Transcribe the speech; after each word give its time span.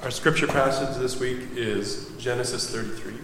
Our 0.00 0.12
scripture 0.12 0.46
passage 0.46 0.96
this 0.98 1.18
week 1.18 1.40
is 1.56 2.12
Genesis 2.18 2.70
33. 2.70 3.14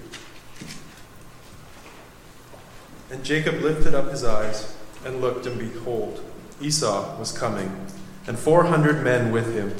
And 3.12 3.24
Jacob 3.24 3.60
lifted 3.60 3.94
up 3.94 4.11
his 4.11 4.24
eyes 4.24 4.76
and 5.04 5.21
looked, 5.21 5.46
and 5.46 5.56
behold, 5.56 6.21
Esau 6.60 7.16
was 7.16 7.30
coming, 7.30 7.87
and 8.26 8.37
four 8.37 8.64
hundred 8.64 9.04
men 9.04 9.30
with 9.30 9.54
him. 9.54 9.72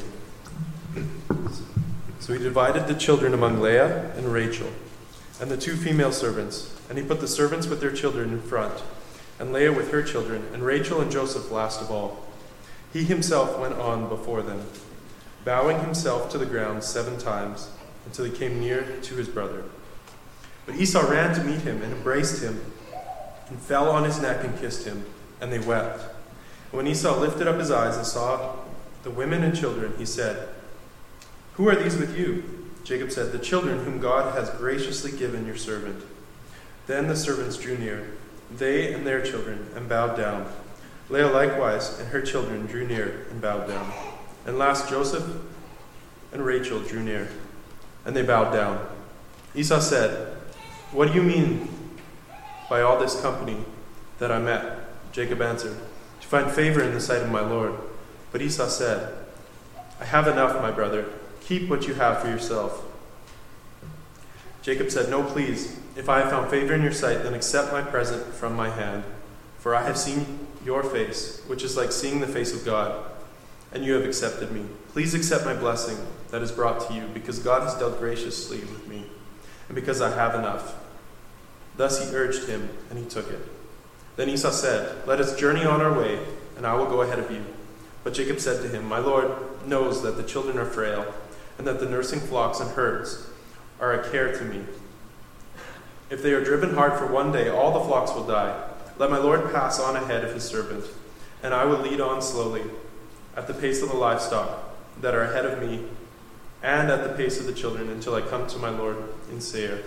So 2.21 2.31
he 2.31 2.39
divided 2.39 2.87
the 2.87 2.95
children 2.95 3.33
among 3.33 3.59
Leah 3.59 4.13
and 4.15 4.31
Rachel, 4.31 4.71
and 5.41 5.51
the 5.51 5.57
two 5.57 5.75
female 5.75 6.13
servants, 6.13 6.73
and 6.87 6.97
he 6.97 7.03
put 7.03 7.19
the 7.19 7.27
servants 7.27 7.67
with 7.67 7.81
their 7.81 7.91
children 7.91 8.31
in 8.31 8.41
front, 8.41 8.83
and 9.37 9.51
Leah 9.51 9.73
with 9.73 9.91
her 9.91 10.01
children, 10.01 10.47
and 10.53 10.63
Rachel 10.63 11.01
and 11.01 11.11
Joseph 11.11 11.51
last 11.51 11.81
of 11.81 11.91
all. 11.91 12.25
He 12.93 13.03
himself 13.03 13.59
went 13.59 13.73
on 13.73 14.07
before 14.07 14.41
them 14.41 14.61
bowing 15.45 15.79
himself 15.79 16.29
to 16.31 16.39
the 16.39 16.45
ground 16.45 16.83
seven 16.83 17.17
times 17.17 17.69
until 18.05 18.25
he 18.25 18.31
came 18.31 18.59
near 18.59 18.97
to 19.03 19.15
his 19.15 19.29
brother. 19.29 19.63
But 20.65 20.75
Esau 20.75 21.09
ran 21.09 21.35
to 21.35 21.43
meet 21.43 21.61
him 21.61 21.81
and 21.83 21.93
embraced 21.93 22.43
him 22.43 22.59
and 23.49 23.59
fell 23.59 23.89
on 23.89 24.03
his 24.03 24.19
neck 24.19 24.43
and 24.43 24.59
kissed 24.59 24.85
him, 24.85 25.05
and 25.39 25.53
they 25.53 25.59
wept. 25.59 26.01
And 26.71 26.73
when 26.73 26.87
Esau 26.87 27.19
lifted 27.19 27.47
up 27.47 27.59
his 27.59 27.69
eyes 27.69 27.95
and 27.95 28.05
saw 28.05 28.55
the 29.03 29.11
women 29.11 29.43
and 29.43 29.55
children, 29.55 29.93
he 29.99 30.05
said, 30.05 30.49
Who 31.53 31.69
are 31.69 31.75
these 31.75 31.95
with 31.95 32.17
you? 32.17 32.43
Jacob 32.83 33.11
said, 33.11 33.31
The 33.31 33.39
children 33.39 33.85
whom 33.85 33.99
God 33.99 34.35
has 34.35 34.49
graciously 34.49 35.11
given 35.11 35.45
your 35.45 35.55
servant. 35.55 36.03
Then 36.87 37.07
the 37.07 37.15
servants 37.15 37.57
drew 37.57 37.77
near, 37.77 38.11
they 38.51 38.93
and 38.93 39.05
their 39.05 39.23
children, 39.23 39.67
and 39.75 39.87
bowed 39.87 40.17
down. 40.17 40.51
Leah 41.09 41.27
likewise 41.27 41.99
and 41.99 42.09
her 42.09 42.21
children 42.21 42.65
drew 42.65 42.87
near 42.87 43.27
and 43.29 43.39
bowed 43.39 43.67
down. 43.67 44.14
And 44.45 44.59
last, 44.59 44.89
Joseph 44.89 45.25
and 46.31 46.45
Rachel 46.45 46.79
drew 46.79 47.01
near, 47.01 47.29
and 48.05 48.15
they 48.15 48.21
bowed 48.21 48.53
down. 48.53 48.85
Esau 49.55 49.79
said, 49.79 50.37
What 50.91 51.07
do 51.07 51.13
you 51.13 51.23
mean 51.23 51.67
by 52.69 52.81
all 52.81 52.99
this 52.99 53.19
company 53.21 53.57
that 54.19 54.31
I 54.31 54.39
met? 54.39 54.79
Jacob 55.11 55.41
answered, 55.41 55.77
To 56.21 56.27
find 56.27 56.51
favor 56.51 56.83
in 56.83 56.93
the 56.93 57.01
sight 57.01 57.23
of 57.23 57.31
my 57.31 57.41
Lord. 57.41 57.73
But 58.31 58.41
Esau 58.41 58.67
said, 58.67 59.15
I 59.99 60.05
have 60.05 60.27
enough, 60.27 60.61
my 60.61 60.71
brother. 60.71 61.05
Keep 61.41 61.69
what 61.69 61.87
you 61.87 61.95
have 61.95 62.21
for 62.21 62.27
yourself. 62.27 62.83
Jacob 64.61 64.91
said, 64.91 65.09
No, 65.09 65.23
please. 65.23 65.79
If 65.95 66.09
I 66.09 66.19
have 66.19 66.29
found 66.29 66.51
favor 66.51 66.73
in 66.73 66.83
your 66.83 66.91
sight, 66.91 67.23
then 67.23 67.33
accept 67.33 67.71
my 67.71 67.81
present 67.81 68.33
from 68.33 68.55
my 68.55 68.69
hand. 68.69 69.05
For 69.57 69.73
I 69.73 69.83
have 69.83 69.97
seen 69.97 70.47
your 70.63 70.83
face, 70.83 71.41
which 71.47 71.63
is 71.63 71.77
like 71.77 71.91
seeing 71.91 72.19
the 72.19 72.27
face 72.27 72.53
of 72.53 72.65
God 72.65 73.14
and 73.75 73.83
you 73.83 73.93
have 73.93 74.05
accepted 74.05 74.51
me. 74.53 74.63
Please 74.93 75.13
accept 75.13 75.43
my 75.43 75.53
blessing 75.53 75.97
that 76.31 76.41
is 76.41 76.51
brought 76.51 76.87
to 76.87 76.93
you, 76.93 77.09
because 77.13 77.39
God 77.39 77.61
has 77.63 77.75
dealt 77.75 77.99
graciously 77.99 78.59
with 78.61 78.87
me, 78.87 79.03
and 79.67 79.75
because 79.75 80.01
I 80.01 80.15
have 80.15 80.33
enough. 80.33 80.75
Thus 81.75 82.09
he 82.09 82.15
urged 82.15 82.47
him, 82.47 82.69
and 82.89 82.97
he 82.97 83.03
took 83.03 83.29
it. 83.29 83.41
Then 84.15 84.29
Esau 84.29 84.51
said, 84.51 85.05
Let 85.05 85.19
us 85.19 85.37
journey 85.37 85.65
on 85.65 85.81
our 85.81 85.91
way, 85.91 86.19
and 86.55 86.65
I 86.65 86.73
will 86.75 86.85
go 86.85 87.01
ahead 87.01 87.19
of 87.19 87.29
you. 87.29 87.43
But 88.05 88.13
Jacob 88.13 88.39
said 88.39 88.61
to 88.61 88.69
him, 88.69 88.85
My 88.85 88.99
Lord 88.99 89.29
knows 89.67 90.01
that 90.03 90.15
the 90.15 90.23
children 90.23 90.57
are 90.57 90.65
frail, 90.65 91.13
and 91.57 91.67
that 91.67 91.81
the 91.81 91.89
nursing 91.89 92.21
flocks 92.21 92.61
and 92.61 92.71
herds 92.71 93.27
are 93.81 93.91
a 93.91 94.09
care 94.09 94.31
to 94.37 94.45
me. 94.45 94.63
If 96.09 96.23
they 96.23 96.31
are 96.31 96.43
driven 96.43 96.75
hard 96.75 96.97
for 96.97 97.07
one 97.07 97.33
day, 97.33 97.49
all 97.49 97.77
the 97.77 97.85
flocks 97.85 98.13
will 98.13 98.25
die. 98.25 98.69
Let 98.97 99.11
my 99.11 99.17
Lord 99.17 99.51
pass 99.51 99.81
on 99.81 99.97
ahead 99.97 100.23
of 100.23 100.33
his 100.33 100.45
servant, 100.45 100.85
and 101.43 101.53
I 101.53 101.65
will 101.65 101.79
lead 101.79 101.99
on 101.99 102.21
slowly 102.21 102.63
at 103.35 103.47
the 103.47 103.53
pace 103.53 103.81
of 103.81 103.89
the 103.89 103.95
livestock 103.95 104.75
that 105.01 105.13
are 105.13 105.23
ahead 105.23 105.45
of 105.45 105.61
me, 105.61 105.85
and 106.63 106.89
at 106.89 107.03
the 107.03 107.13
pace 107.15 107.39
of 107.39 107.45
the 107.45 107.53
children 107.53 107.89
until 107.89 108.15
I 108.15 108.21
come 108.21 108.47
to 108.47 108.57
my 108.57 108.69
Lord 108.69 108.97
in 109.29 109.41
Seir. 109.41 109.83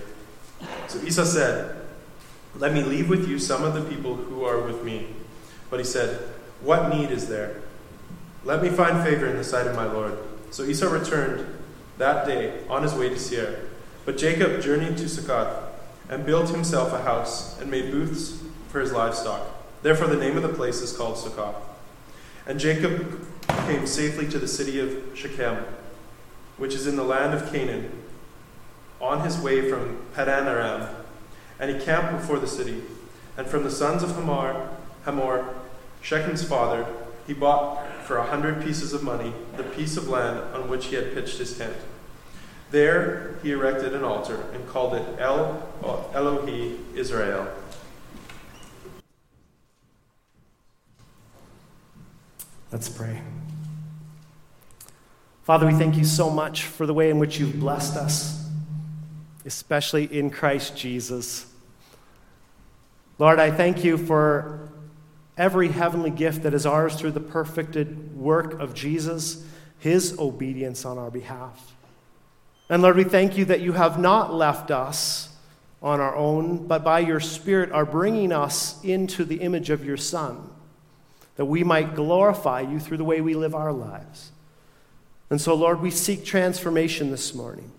So 0.87 1.01
Esau 1.03 1.25
said, 1.25 1.77
Let 2.57 2.73
me 2.73 2.83
leave 2.83 3.09
with 3.09 3.29
you 3.29 3.39
some 3.39 3.65
of 3.65 3.75
the 3.75 3.83
people 3.83 4.15
who 4.15 4.45
are 4.45 4.61
with 4.61 4.85
me. 4.85 5.09
But 5.71 5.81
he 5.81 5.85
said, 5.85 6.21
What 6.61 6.95
need 6.95 7.11
is 7.11 7.29
there? 7.29 7.63
Let 8.45 8.63
me 8.63 8.69
find 8.69 9.03
favor 9.03 9.27
in 9.27 9.37
the 9.37 9.45
sight 9.45 9.67
of 9.67 9.75
my 9.75 9.87
Lord. 9.87 10.17
So 10.51 10.65
Esau 10.65 10.91
returned 10.91 11.47
that 11.99 12.27
day 12.27 12.61
on 12.69 12.83
his 12.83 12.95
way 12.95 13.09
to 13.09 13.19
Seir. 13.19 13.69
But 14.05 14.17
Jacob 14.17 14.63
journeyed 14.63 14.97
to 14.99 15.09
Succoth 15.09 15.65
and 16.09 16.25
built 16.25 16.49
himself 16.51 16.93
a 16.93 17.03
house 17.03 17.61
and 17.61 17.71
made 17.71 17.91
booths 17.91 18.43
for 18.69 18.81
his 18.81 18.93
livestock. 18.93 19.47
Therefore, 19.83 20.07
the 20.07 20.17
name 20.17 20.37
of 20.37 20.43
the 20.43 20.49
place 20.49 20.81
is 20.81 20.97
called 20.97 21.19
Succoth. 21.19 21.55
And 22.49 22.59
Jacob 22.59 23.27
came 23.67 23.87
safely 23.87 24.27
to 24.31 24.39
the 24.39 24.49
city 24.49 24.81
of 24.81 24.97
Shechem, 25.15 25.59
which 26.57 26.75
is 26.75 26.87
in 26.87 26.97
the 26.97 27.05
land 27.05 27.35
of 27.35 27.53
Canaan, 27.53 27.93
on 29.03 29.21
his 29.21 29.39
way 29.39 29.69
from 29.69 29.99
Padan 30.15 30.49
Aram. 30.49 30.89
And 31.61 31.71
he 31.71 31.85
camped 31.85 32.19
before 32.19 32.39
the 32.39 32.47
city. 32.47 32.83
And 33.37 33.47
from 33.47 33.65
the 33.65 33.71
sons 33.71 34.03
of 34.03 34.15
Hamor, 34.15 34.71
Hamor, 35.05 35.55
Shechem's 36.01 36.43
father, 36.43 36.87
he 37.27 37.35
bought 37.35 37.87
for 38.05 38.17
a 38.17 38.25
hundred 38.25 38.65
pieces 38.65 38.95
of 38.95 39.03
money 39.03 39.35
the 39.59 39.63
piece 39.63 39.99
of 39.99 40.09
land 40.09 40.39
on 40.55 40.71
which 40.71 40.87
he 40.87 40.97
had 40.97 41.13
pitched 41.13 41.37
his 41.37 41.57
tent. 41.59 41.77
There 42.71 43.39
he 43.43 43.53
erected 43.53 43.95
an 43.95 44.05
altar 44.05 44.47
and 44.55 44.67
called 44.67 44.95
it 44.95 45.21
El 45.21 45.69
Elohe 45.83 46.79
Israel 46.95 47.47
Let's 52.71 52.91
pray. 52.91 53.23
Father, 55.45 55.67
we 55.67 55.73
thank 55.73 55.97
you 55.97 56.05
so 56.05 56.29
much 56.29 56.65
for 56.65 56.85
the 56.85 56.93
way 56.93 57.09
in 57.09 57.19
which 57.19 57.39
you've 57.39 57.59
blessed 57.59 57.97
us, 57.97 58.47
especially 59.47 60.05
in 60.05 60.29
Christ 60.29 60.77
Jesus. 60.77 61.51
Lord, 63.19 63.39
I 63.39 63.51
thank 63.51 63.85
you 63.85 63.97
for 63.97 64.69
every 65.39 65.69
heavenly 65.69 66.11
gift 66.11 66.43
that 66.43 66.53
is 66.53 66.67
ours 66.67 66.95
through 66.97 67.13
the 67.13 67.21
perfected 67.21 68.15
work 68.15 68.61
of 68.61 68.75
Jesus, 68.75 69.47
his 69.79 70.19
obedience 70.19 70.85
on 70.85 70.99
our 70.99 71.11
behalf. 71.11 71.75
And 72.69 72.83
Lord, 72.83 72.97
we 72.97 73.05
thank 73.05 73.39
you 73.39 73.47
that 73.47 73.61
you 73.63 73.73
have 73.73 73.99
not 73.99 74.35
left 74.35 74.71
us 74.71 75.35
on 75.81 76.01
our 76.01 76.15
own, 76.15 76.67
but 76.67 76.85
by 76.85 76.99
your 76.99 77.21
Spirit 77.21 77.73
are 77.73 77.87
bringing 77.87 78.31
us 78.31 78.85
into 78.85 79.25
the 79.25 79.37
image 79.37 79.71
of 79.71 79.87
your 79.87 79.97
Son 79.97 80.51
that 81.39 81.45
we 81.45 81.63
might 81.63 81.95
glorify 81.95 82.61
you 82.61 82.81
through 82.81 82.97
the 82.97 83.05
way 83.05 83.21
we 83.21 83.33
live 83.33 83.55
our 83.55 83.73
lives. 83.73 84.33
And 85.31 85.41
so, 85.41 85.55
Lord, 85.55 85.81
we 85.81 85.93
seek 85.93 86.25
transformation 86.25 87.13
this 87.13 87.33
morning. 87.33 87.71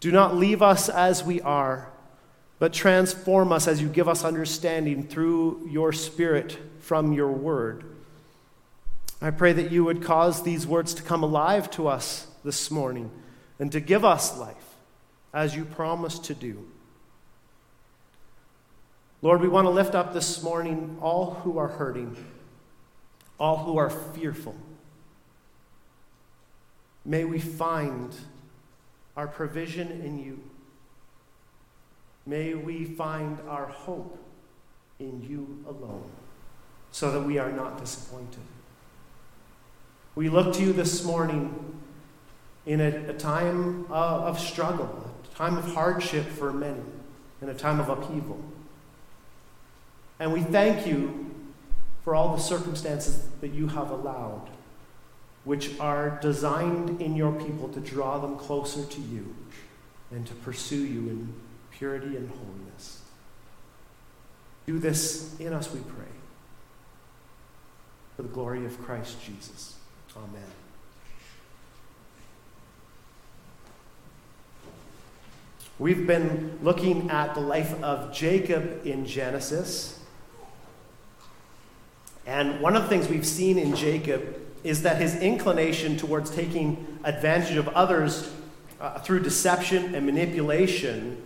Do 0.00 0.10
not 0.10 0.34
leave 0.34 0.62
us 0.62 0.88
as 0.88 1.22
we 1.22 1.42
are, 1.42 1.90
but 2.58 2.72
transform 2.72 3.52
us 3.52 3.68
as 3.68 3.82
you 3.82 3.88
give 3.88 4.08
us 4.08 4.24
understanding 4.24 5.06
through 5.06 5.68
your 5.70 5.92
Spirit 5.92 6.56
from 6.80 7.12
your 7.12 7.30
word. 7.30 7.84
I 9.20 9.30
pray 9.30 9.52
that 9.52 9.70
you 9.70 9.84
would 9.84 10.02
cause 10.02 10.42
these 10.42 10.66
words 10.66 10.94
to 10.94 11.02
come 11.02 11.22
alive 11.22 11.70
to 11.72 11.88
us 11.88 12.26
this 12.42 12.70
morning 12.70 13.10
and 13.58 13.70
to 13.72 13.80
give 13.80 14.02
us 14.02 14.38
life 14.38 14.56
as 15.34 15.54
you 15.54 15.66
promised 15.66 16.24
to 16.24 16.34
do. 16.34 16.66
Lord, 19.24 19.40
we 19.40 19.48
want 19.48 19.64
to 19.64 19.70
lift 19.70 19.94
up 19.94 20.12
this 20.12 20.42
morning 20.42 20.98
all 21.00 21.40
who 21.42 21.56
are 21.56 21.66
hurting, 21.68 22.14
all 23.40 23.56
who 23.56 23.78
are 23.78 23.88
fearful. 23.88 24.54
May 27.06 27.24
we 27.24 27.38
find 27.38 28.14
our 29.16 29.26
provision 29.26 30.02
in 30.02 30.18
you. 30.18 30.42
May 32.26 32.52
we 32.52 32.84
find 32.84 33.38
our 33.48 33.64
hope 33.64 34.22
in 34.98 35.22
you 35.22 35.64
alone 35.66 36.10
so 36.90 37.10
that 37.10 37.22
we 37.22 37.38
are 37.38 37.50
not 37.50 37.80
disappointed. 37.80 38.42
We 40.16 40.28
look 40.28 40.54
to 40.56 40.62
you 40.62 40.74
this 40.74 41.02
morning 41.02 41.80
in 42.66 42.82
a, 42.82 42.88
a 43.08 43.14
time 43.14 43.86
of, 43.86 44.36
of 44.36 44.38
struggle, 44.38 45.14
a 45.32 45.34
time 45.34 45.56
of 45.56 45.64
hardship 45.72 46.26
for 46.26 46.52
many, 46.52 46.82
and 47.40 47.48
a 47.48 47.54
time 47.54 47.80
of 47.80 47.88
upheaval. 47.88 48.38
And 50.24 50.32
we 50.32 50.40
thank 50.40 50.86
you 50.86 51.30
for 52.02 52.14
all 52.14 52.34
the 52.34 52.40
circumstances 52.40 53.28
that 53.42 53.52
you 53.52 53.66
have 53.66 53.90
allowed, 53.90 54.48
which 55.44 55.78
are 55.78 56.18
designed 56.22 57.02
in 57.02 57.14
your 57.14 57.32
people 57.32 57.68
to 57.68 57.78
draw 57.78 58.16
them 58.16 58.38
closer 58.38 58.86
to 58.86 59.00
you 59.02 59.36
and 60.10 60.26
to 60.26 60.32
pursue 60.36 60.82
you 60.82 61.10
in 61.10 61.34
purity 61.72 62.16
and 62.16 62.30
holiness. 62.30 63.02
Do 64.64 64.78
this 64.78 65.38
in 65.38 65.52
us, 65.52 65.70
we 65.70 65.80
pray, 65.80 66.06
for 68.16 68.22
the 68.22 68.28
glory 68.28 68.64
of 68.64 68.80
Christ 68.80 69.22
Jesus. 69.22 69.76
Amen. 70.16 70.40
We've 75.78 76.06
been 76.06 76.60
looking 76.62 77.10
at 77.10 77.34
the 77.34 77.40
life 77.40 77.74
of 77.82 78.10
Jacob 78.14 78.86
in 78.86 79.04
Genesis. 79.04 80.00
And 82.26 82.60
one 82.60 82.76
of 82.76 82.82
the 82.82 82.88
things 82.88 83.08
we've 83.08 83.26
seen 83.26 83.58
in 83.58 83.76
Jacob 83.76 84.40
is 84.62 84.82
that 84.82 85.00
his 85.00 85.16
inclination 85.16 85.96
towards 85.96 86.30
taking 86.30 86.98
advantage 87.04 87.56
of 87.56 87.68
others 87.68 88.32
uh, 88.80 88.98
through 88.98 89.20
deception 89.20 89.94
and 89.94 90.06
manipulation 90.06 91.20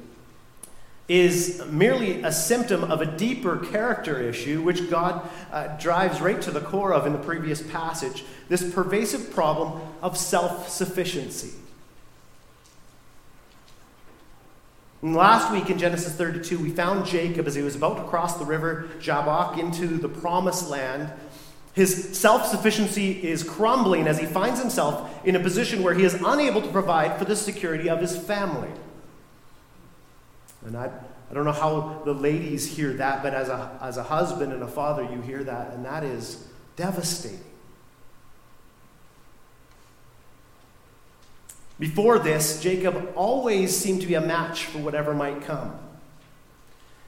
is 1.09 1.65
merely 1.71 2.23
a 2.23 2.31
symptom 2.31 2.85
of 2.85 3.01
a 3.01 3.07
deeper 3.07 3.57
character 3.57 4.21
issue, 4.21 4.61
which 4.61 4.91
God 4.91 5.27
uh, 5.51 5.69
drives 5.79 6.21
right 6.21 6.41
to 6.43 6.51
the 6.51 6.61
core 6.61 6.93
of 6.93 7.07
in 7.07 7.13
the 7.13 7.19
previous 7.19 7.63
passage 7.63 8.25
this 8.49 8.75
pervasive 8.75 9.33
problem 9.33 9.81
of 10.03 10.19
self 10.19 10.69
sufficiency. 10.69 11.53
Last 15.01 15.53
week 15.53 15.71
in 15.71 15.79
Genesis 15.79 16.15
32, 16.15 16.59
we 16.59 16.71
found 16.71 17.07
Jacob 17.07 17.47
as 17.47 17.55
he 17.55 17.63
was 17.63 17.77
about 17.77 17.99
to 17.99 18.05
cross 18.05 18.37
the 18.37 18.45
river 18.45 18.89
Jabbok 19.01 19.57
into 19.57 19.87
the 19.87 20.09
promised 20.09 20.69
land. 20.69 21.13
His 21.73 22.19
self 22.19 22.47
sufficiency 22.47 23.13
is 23.13 23.45
crumbling 23.45 24.09
as 24.09 24.19
he 24.19 24.27
finds 24.27 24.61
himself 24.61 25.09
in 25.25 25.37
a 25.37 25.41
position 25.41 25.85
where 25.85 25.95
he 25.95 26.03
is 26.03 26.15
unable 26.15 26.61
to 26.61 26.69
provide 26.69 27.17
for 27.17 27.25
the 27.25 27.37
security 27.37 27.89
of 27.89 28.01
his 28.01 28.17
family. 28.17 28.71
And 30.67 30.77
I, 30.77 30.91
I 31.31 31.35
don't 31.35 31.45
know 31.45 31.53
how 31.53 32.03
the 32.05 32.13
ladies 32.13 32.67
hear 32.67 32.95
that, 32.95 33.23
but 33.23 33.33
as 33.35 33.49
a, 33.49 33.79
as 33.81 33.97
a 33.99 34.03
husband 34.03 34.53
and 34.53 34.65
a 34.65 34.69
father, 34.69 35.05
you 35.05 35.21
hear 35.21 35.45
that, 35.45 35.75
and 35.75 35.85
that 35.85 36.03
is 36.03 36.45
devastating. 36.75 37.39
Before 41.79 42.19
this, 42.19 42.61
Jacob 42.61 43.13
always 43.15 43.77
seemed 43.77 44.01
to 44.01 44.07
be 44.07 44.15
a 44.15 44.21
match 44.21 44.65
for 44.65 44.79
whatever 44.79 45.15
might 45.15 45.43
come. 45.43 45.79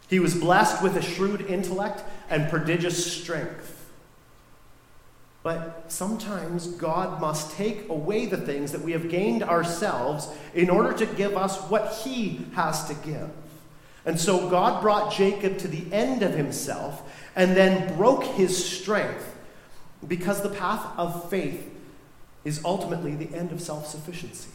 He 0.09 0.21
was 0.21 0.35
blessed 0.35 0.83
with 0.83 0.97
a 0.97 1.03
shrewd 1.03 1.43
intellect 1.43 2.03
and 2.29 2.49
prodigious 2.49 3.13
strength. 3.13 3.77
But 5.43 5.87
sometimes 5.89 6.67
God 6.67 7.21
must 7.21 7.53
take 7.53 7.89
away 7.89 8.27
the 8.27 8.37
things 8.37 8.73
that 8.73 8.83
we 8.83 8.93
have 8.93 9.09
gained 9.09 9.43
ourselves 9.43 10.29
in 10.55 10.69
order 10.69 10.93
to 10.93 11.07
give 11.07 11.37
us 11.37 11.59
what 11.71 11.93
He 12.05 12.45
has 12.55 12.87
to 12.89 12.95
give. 12.95 13.31
And 14.05 14.19
so 14.19 14.49
God 14.49 14.81
brought 14.81 15.13
Jacob 15.13 15.59
to 15.59 15.69
the 15.69 15.93
end 15.93 16.23
of 16.23 16.35
himself 16.35 17.03
and 17.37 17.57
then 17.57 17.97
broke 17.97 18.25
his 18.25 18.65
strength 18.65 19.37
because 20.07 20.43
the 20.43 20.49
path 20.49 20.87
of 20.97 21.29
faith 21.29 21.69
is 22.45 22.65
ultimately 22.65 23.15
the 23.15 23.37
end 23.37 23.53
of 23.53 23.61
self 23.61 23.87
sufficiency. 23.87 24.51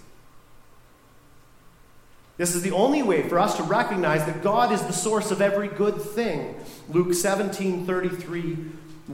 This 2.38 2.54
is 2.54 2.64
the 2.64 2.72
only 2.72 3.02
way 3.02 3.28
for 3.28 3.40
us 3.40 3.56
to 3.58 3.64
recognize 3.64 4.26
that 4.26 4.44
God 4.44 4.72
is 4.72 4.82
the 4.82 4.94
source 4.94 5.32
of 5.32 5.42
every 5.42 5.70
good 5.70 6.02
thing. 6.02 6.56
Luke 6.90 7.14
17 7.14 7.86
33, 7.86 8.58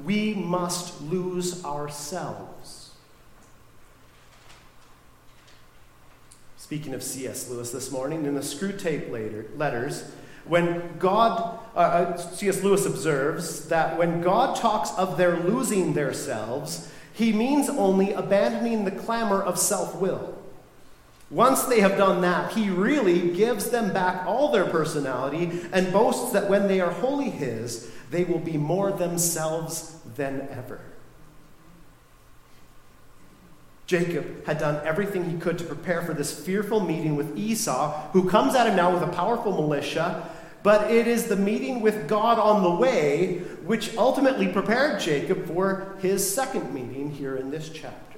we 0.03 0.33
must 0.33 1.01
lose 1.01 1.63
ourselves. 1.63 2.91
Speaking 6.57 6.93
of 6.93 7.03
C.S. 7.03 7.49
Lewis 7.49 7.71
this 7.71 7.91
morning, 7.91 8.25
in 8.25 8.33
the 8.33 8.41
Screwtape 8.41 9.11
later, 9.11 9.45
letters, 9.55 10.09
when 10.45 10.97
God, 10.97 11.59
uh, 11.75 11.79
uh 11.79 12.17
C.S. 12.17 12.63
Lewis 12.63 12.85
observes 12.85 13.67
that 13.67 13.97
when 13.97 14.21
God 14.21 14.55
talks 14.55 14.91
of 14.93 15.17
their 15.17 15.37
losing 15.37 15.93
themselves, 15.93 16.91
he 17.13 17.33
means 17.33 17.69
only 17.69 18.13
abandoning 18.13 18.85
the 18.85 18.91
clamor 18.91 19.43
of 19.43 19.59
self 19.59 19.95
will. 19.95 20.40
Once 21.31 21.63
they 21.63 21.79
have 21.79 21.97
done 21.97 22.19
that, 22.21 22.51
he 22.51 22.69
really 22.69 23.31
gives 23.31 23.69
them 23.69 23.93
back 23.93 24.25
all 24.27 24.51
their 24.51 24.65
personality 24.65 25.61
and 25.71 25.93
boasts 25.93 26.33
that 26.33 26.49
when 26.49 26.67
they 26.67 26.81
are 26.81 26.91
wholly 26.91 27.29
his, 27.29 27.89
they 28.11 28.25
will 28.25 28.39
be 28.39 28.57
more 28.57 28.91
themselves 28.91 29.97
than 30.17 30.45
ever. 30.51 30.81
Jacob 33.87 34.45
had 34.45 34.57
done 34.57 34.85
everything 34.85 35.29
he 35.29 35.37
could 35.37 35.57
to 35.57 35.63
prepare 35.63 36.01
for 36.01 36.13
this 36.13 36.37
fearful 36.37 36.81
meeting 36.81 37.15
with 37.15 37.37
Esau, 37.37 38.09
who 38.11 38.29
comes 38.29 38.53
at 38.55 38.67
him 38.67 38.75
now 38.75 38.93
with 38.93 39.03
a 39.03 39.11
powerful 39.11 39.53
militia. 39.53 40.29
But 40.63 40.91
it 40.91 41.07
is 41.07 41.25
the 41.25 41.35
meeting 41.35 41.81
with 41.81 42.07
God 42.07 42.37
on 42.39 42.61
the 42.61 42.69
way 42.69 43.39
which 43.65 43.97
ultimately 43.97 44.47
prepared 44.47 44.99
Jacob 44.99 45.45
for 45.47 45.97
his 45.99 46.33
second 46.33 46.73
meeting 46.73 47.11
here 47.11 47.35
in 47.35 47.51
this 47.51 47.69
chapter. 47.69 48.10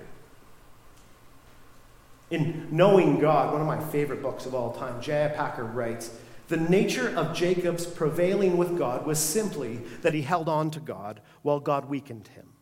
In 2.34 2.68
Knowing 2.72 3.20
God, 3.20 3.52
one 3.52 3.62
of 3.62 3.68
my 3.68 3.80
favorite 3.80 4.24
books 4.24 4.48
of 4.48 4.56
all 4.56 4.74
time, 4.74 5.00
J.I. 5.00 5.28
Packer 5.28 5.66
writes 5.66 6.18
The 6.48 6.58
nature 6.58 7.16
of 7.16 7.36
Jacob's 7.36 7.86
prevailing 7.86 8.58
with 8.58 8.76
God 8.76 9.06
was 9.06 9.20
simply 9.20 9.82
that 10.02 10.16
he 10.16 10.24
held 10.24 10.50
on 10.50 10.72
to 10.72 10.80
God 10.80 11.22
while 11.44 11.60
God 11.60 11.86
weakened 11.86 12.30
him 12.30 12.54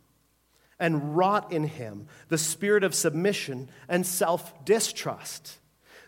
and 0.77 1.15
wrought 1.15 1.53
in 1.53 1.63
him 1.63 2.07
the 2.27 2.37
spirit 2.37 2.83
of 2.83 2.93
submission 2.93 3.69
and 3.87 4.05
self 4.05 4.65
distrust. 4.65 5.59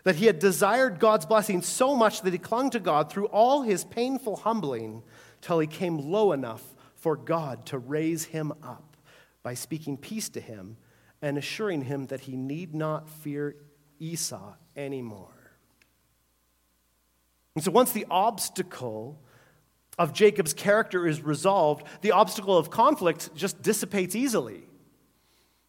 That 0.02 0.16
he 0.16 0.26
had 0.26 0.40
desired 0.40 0.98
God's 0.98 1.24
blessing 1.24 1.62
so 1.62 1.96
much 1.96 2.20
that 2.20 2.34
he 2.34 2.38
clung 2.38 2.68
to 2.68 2.80
God 2.80 3.10
through 3.10 3.28
all 3.28 3.62
his 3.62 3.82
painful 3.82 4.36
humbling 4.36 5.02
till 5.40 5.58
he 5.58 5.66
came 5.66 5.96
low 5.96 6.32
enough 6.32 6.74
for 6.96 7.16
God 7.16 7.64
to 7.66 7.78
raise 7.78 8.26
him 8.26 8.52
up 8.62 8.98
by 9.42 9.54
speaking 9.54 9.96
peace 9.96 10.28
to 10.28 10.40
him 10.40 10.76
and 11.24 11.38
assuring 11.38 11.80
him 11.80 12.04
that 12.08 12.20
he 12.20 12.36
need 12.36 12.74
not 12.74 13.08
fear 13.08 13.56
Esau 13.98 14.52
anymore. 14.76 15.56
And 17.54 17.64
so 17.64 17.70
once 17.70 17.92
the 17.92 18.04
obstacle 18.10 19.18
of 19.96 20.12
Jacob's 20.12 20.52
character 20.52 21.06
is 21.06 21.22
resolved, 21.22 21.86
the 22.02 22.12
obstacle 22.12 22.58
of 22.58 22.68
conflict 22.68 23.34
just 23.34 23.62
dissipates 23.62 24.14
easily. 24.14 24.64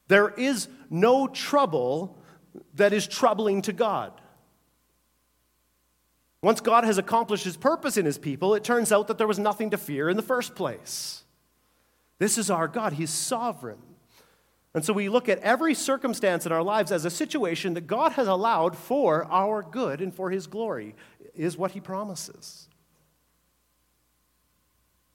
There 0.10 0.28
is 0.28 0.68
no 0.90 1.25
trouble 1.25 2.18
that 2.74 2.92
is 2.92 3.08
troubling 3.08 3.62
to 3.62 3.72
God. 3.72 4.12
Once 6.42 6.60
God 6.60 6.84
has 6.84 6.98
accomplished 6.98 7.46
his 7.46 7.56
purpose 7.56 7.96
in 7.96 8.06
his 8.06 8.18
people, 8.18 8.56
it 8.56 8.66
turns 8.66 8.92
out 8.92 9.08
that 9.08 9.18
there 9.18 9.25
was 9.25 9.40
nothing 9.40 9.69
to 9.69 9.78
fear 9.78 10.10
in 10.10 10.18
the 10.18 10.22
first 10.22 10.54
place. 10.54 11.24
This 12.19 12.38
is 12.38 12.51
our 12.51 12.68
God, 12.68 12.92
he's 12.92 13.10
sovereign. 13.10 13.95
And 14.75 14.83
so 14.83 14.92
we 14.92 15.07
look 15.07 15.30
at 15.30 15.39
every 15.39 15.74
circumstance 15.74 16.45
in 16.45 16.51
our 16.51 16.62
lives 16.62 16.92
as 16.92 17.06
a 17.06 17.10
situation 17.10 17.74
that 17.75 17.88
God 17.88 18.12
has 18.12 18.27
allowed 18.27 18.77
for 18.77 19.25
our 19.31 19.63
good 19.63 20.01
and 20.01 20.13
for 20.13 20.30
His 20.30 20.48
glory, 20.48 20.95
is 21.33 21.57
what 21.57 21.72
He 21.72 21.80
promises. 21.80 22.68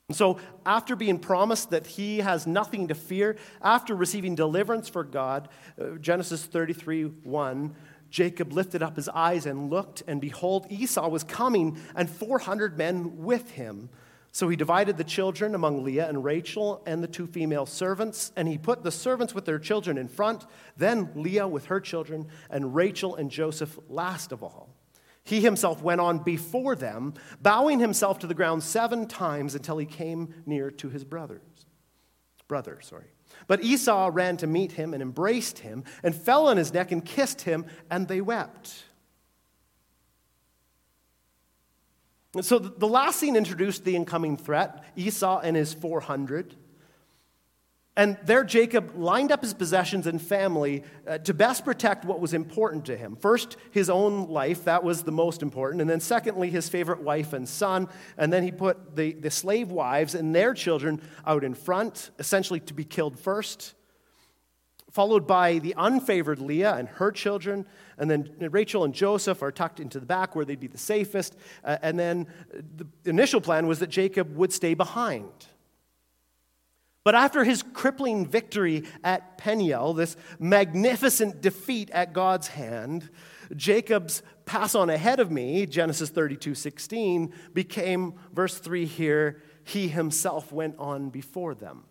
And 0.08 0.16
so, 0.16 0.40
after 0.66 0.96
being 0.96 1.20
promised 1.20 1.70
that 1.70 1.86
he 1.86 2.18
has 2.18 2.44
nothing 2.44 2.88
to 2.88 2.96
fear, 2.96 3.36
after 3.62 3.94
receiving 3.94 4.34
deliverance 4.34 4.88
for 4.88 5.04
God, 5.04 5.48
uh, 5.80 5.90
Genesis 6.00 6.44
33 6.44 7.04
1, 7.04 7.76
Jacob 8.10 8.52
lifted 8.52 8.82
up 8.82 8.96
his 8.96 9.08
eyes 9.10 9.46
and 9.46 9.70
looked, 9.70 10.02
and 10.08 10.20
behold, 10.20 10.67
Esau 10.69 11.08
was 11.08 11.22
coming, 11.22 11.79
and 11.94 12.10
400 12.10 12.76
men 12.76 13.19
with 13.19 13.52
him. 13.52 13.88
So 14.32 14.49
he 14.49 14.56
divided 14.56 14.96
the 14.96 15.05
children 15.05 15.55
among 15.55 15.82
Leah 15.82 16.08
and 16.08 16.22
Rachel 16.22 16.82
and 16.87 17.03
the 17.03 17.08
two 17.08 17.27
female 17.27 17.67
servants, 17.67 18.32
and 18.37 18.46
he 18.46 18.58
put 18.58 18.84
the 18.84 18.93
servants 18.93 19.34
with 19.34 19.44
their 19.44 19.58
children 19.58 19.99
in 19.99 20.06
front, 20.06 20.46
then 20.77 21.10
Leah 21.17 21.49
with 21.49 21.67
her 21.67 21.81
children, 21.81 22.29
and 22.49 22.75
Rachel 22.75 23.17
and 23.17 23.31
Joseph 23.31 23.79
last 23.89 24.31
of 24.31 24.43
all. 24.43 24.70
He 25.25 25.41
himself 25.41 25.82
went 25.82 26.01
on 26.01 26.20
before 26.20 26.77
them, 26.77 27.15
bowing 27.43 27.81
himself 27.81 28.20
to 28.20 28.27
the 28.27 28.34
ground 28.34 28.63
seven 28.63 29.06
times 29.06 29.55
until 29.55 29.79
he 29.79 29.87
came 29.87 30.32
near 30.46 30.70
to 30.72 30.89
his 30.89 31.05
brothers. 31.05 31.67
Brother, 32.49 32.81
sorry. 32.82 33.06
But 33.46 33.63
Esau 33.63 34.10
ran 34.13 34.37
to 34.39 34.46
meet 34.46 34.72
him 34.72 34.94
and 34.94 35.03
embraced 35.03 35.60
him 35.60 35.84
and 36.03 36.15
fell 36.15 36.49
on 36.49 36.56
his 36.56 36.72
neck 36.72 36.93
and 36.93 37.05
kissed 37.05 37.43
him, 37.43 37.67
and 37.91 38.08
they 38.08 38.20
wept. 38.20 38.84
And 42.34 42.44
so 42.44 42.58
the 42.58 42.87
last 42.87 43.19
scene 43.19 43.37
introduced 43.37 43.84
the 43.84 43.96
incoming 43.96 44.37
threat 44.37 44.84
Esau 44.96 45.41
and 45.41 45.56
his 45.56 45.75
400. 45.75 46.55
And 47.96 48.17
there, 48.25 48.44
Jacob 48.44 48.93
lined 48.96 49.32
up 49.32 49.43
his 49.43 49.53
possessions 49.53 50.06
and 50.06 50.22
family 50.22 50.84
uh, 51.06 51.19
to 51.19 51.34
best 51.34 51.65
protect 51.65 52.05
what 52.05 52.20
was 52.20 52.32
important 52.32 52.87
to 52.87 52.96
him. 52.96 53.17
First, 53.17 53.56
his 53.72 53.91
own 53.91 54.29
life, 54.29 54.65
that 54.65 54.84
was 54.84 55.03
the 55.03 55.13
most 55.13 55.43
important. 55.43 55.81
And 55.81 55.91
then, 55.91 56.01
secondly, 56.01 56.51
his 56.51 56.69
favorite 56.69 57.03
wife 57.03 57.32
and 57.32 57.49
son. 57.49 57.89
And 58.17 58.32
then 58.32 58.44
he 58.44 58.53
put 58.53 58.94
the, 58.94 59.13
the 59.13 59.31
slave 59.31 59.70
wives 59.70 60.15
and 60.15 60.34
their 60.34 60.55
children 60.55 61.03
out 61.27 61.43
in 61.43 61.53
front, 61.53 62.10
essentially 62.19 62.60
to 62.60 62.75
be 62.75 62.84
killed 62.84 63.19
first 63.19 63.75
followed 64.91 65.27
by 65.27 65.58
the 65.58 65.75
unfavored 65.79 66.41
Leah 66.41 66.75
and 66.75 66.89
her 66.89 67.13
children. 67.13 67.65
And 68.00 68.10
then 68.10 68.34
Rachel 68.50 68.82
and 68.82 68.94
Joseph 68.94 69.42
are 69.42 69.52
tucked 69.52 69.78
into 69.78 70.00
the 70.00 70.06
back 70.06 70.34
where 70.34 70.44
they'd 70.44 70.58
be 70.58 70.66
the 70.66 70.78
safest. 70.78 71.36
Uh, 71.62 71.76
and 71.82 71.98
then 71.98 72.26
the 72.76 72.86
initial 73.04 73.40
plan 73.40 73.66
was 73.66 73.78
that 73.78 73.90
Jacob 73.90 74.34
would 74.36 74.52
stay 74.52 74.74
behind. 74.74 75.30
But 77.04 77.14
after 77.14 77.44
his 77.44 77.62
crippling 77.62 78.26
victory 78.26 78.84
at 79.04 79.38
Peniel, 79.38 79.94
this 79.94 80.16
magnificent 80.38 81.40
defeat 81.40 81.90
at 81.90 82.12
God's 82.12 82.48
hand, 82.48 83.10
Jacob's 83.54 84.22
pass 84.46 84.74
on 84.74 84.90
ahead 84.90 85.20
of 85.20 85.30
me, 85.30 85.66
Genesis 85.66 86.10
32 86.10 86.54
16, 86.54 87.32
became, 87.52 88.14
verse 88.32 88.58
3 88.58 88.86
here, 88.86 89.42
he 89.64 89.88
himself 89.88 90.52
went 90.52 90.74
on 90.78 91.10
before 91.10 91.54
them. 91.54 91.84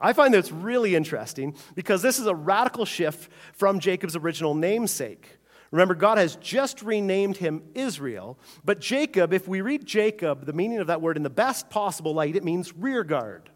I 0.00 0.12
find 0.12 0.32
this 0.32 0.52
really 0.52 0.94
interesting 0.94 1.54
because 1.74 2.02
this 2.02 2.18
is 2.18 2.26
a 2.26 2.34
radical 2.34 2.84
shift 2.84 3.30
from 3.52 3.80
Jacob's 3.80 4.16
original 4.16 4.54
namesake. 4.54 5.38
Remember, 5.70 5.94
God 5.94 6.18
has 6.18 6.36
just 6.36 6.82
renamed 6.82 7.36
him 7.36 7.62
Israel, 7.74 8.38
but 8.64 8.80
Jacob, 8.80 9.32
if 9.32 9.46
we 9.46 9.60
read 9.60 9.84
Jacob, 9.84 10.46
the 10.46 10.52
meaning 10.52 10.78
of 10.78 10.86
that 10.86 11.02
word 11.02 11.16
in 11.16 11.22
the 11.22 11.30
best 11.30 11.68
possible 11.68 12.14
light, 12.14 12.36
it 12.36 12.44
means 12.44 12.74
rear 12.74 13.04
guard. 13.04 13.50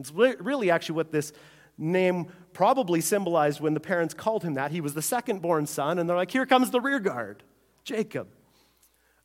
It's 0.00 0.10
really 0.10 0.70
actually 0.70 0.96
what 0.96 1.12
this 1.12 1.32
name 1.78 2.26
probably 2.52 3.00
symbolized 3.00 3.60
when 3.60 3.74
the 3.74 3.80
parents 3.80 4.14
called 4.14 4.42
him 4.42 4.54
that. 4.54 4.72
He 4.72 4.80
was 4.80 4.94
the 4.94 5.02
second 5.02 5.42
born 5.42 5.66
son, 5.66 5.98
and 5.98 6.08
they're 6.08 6.16
like, 6.16 6.30
here 6.30 6.46
comes 6.46 6.70
the 6.70 6.80
rear 6.80 6.98
guard, 6.98 7.42
Jacob. 7.84 8.28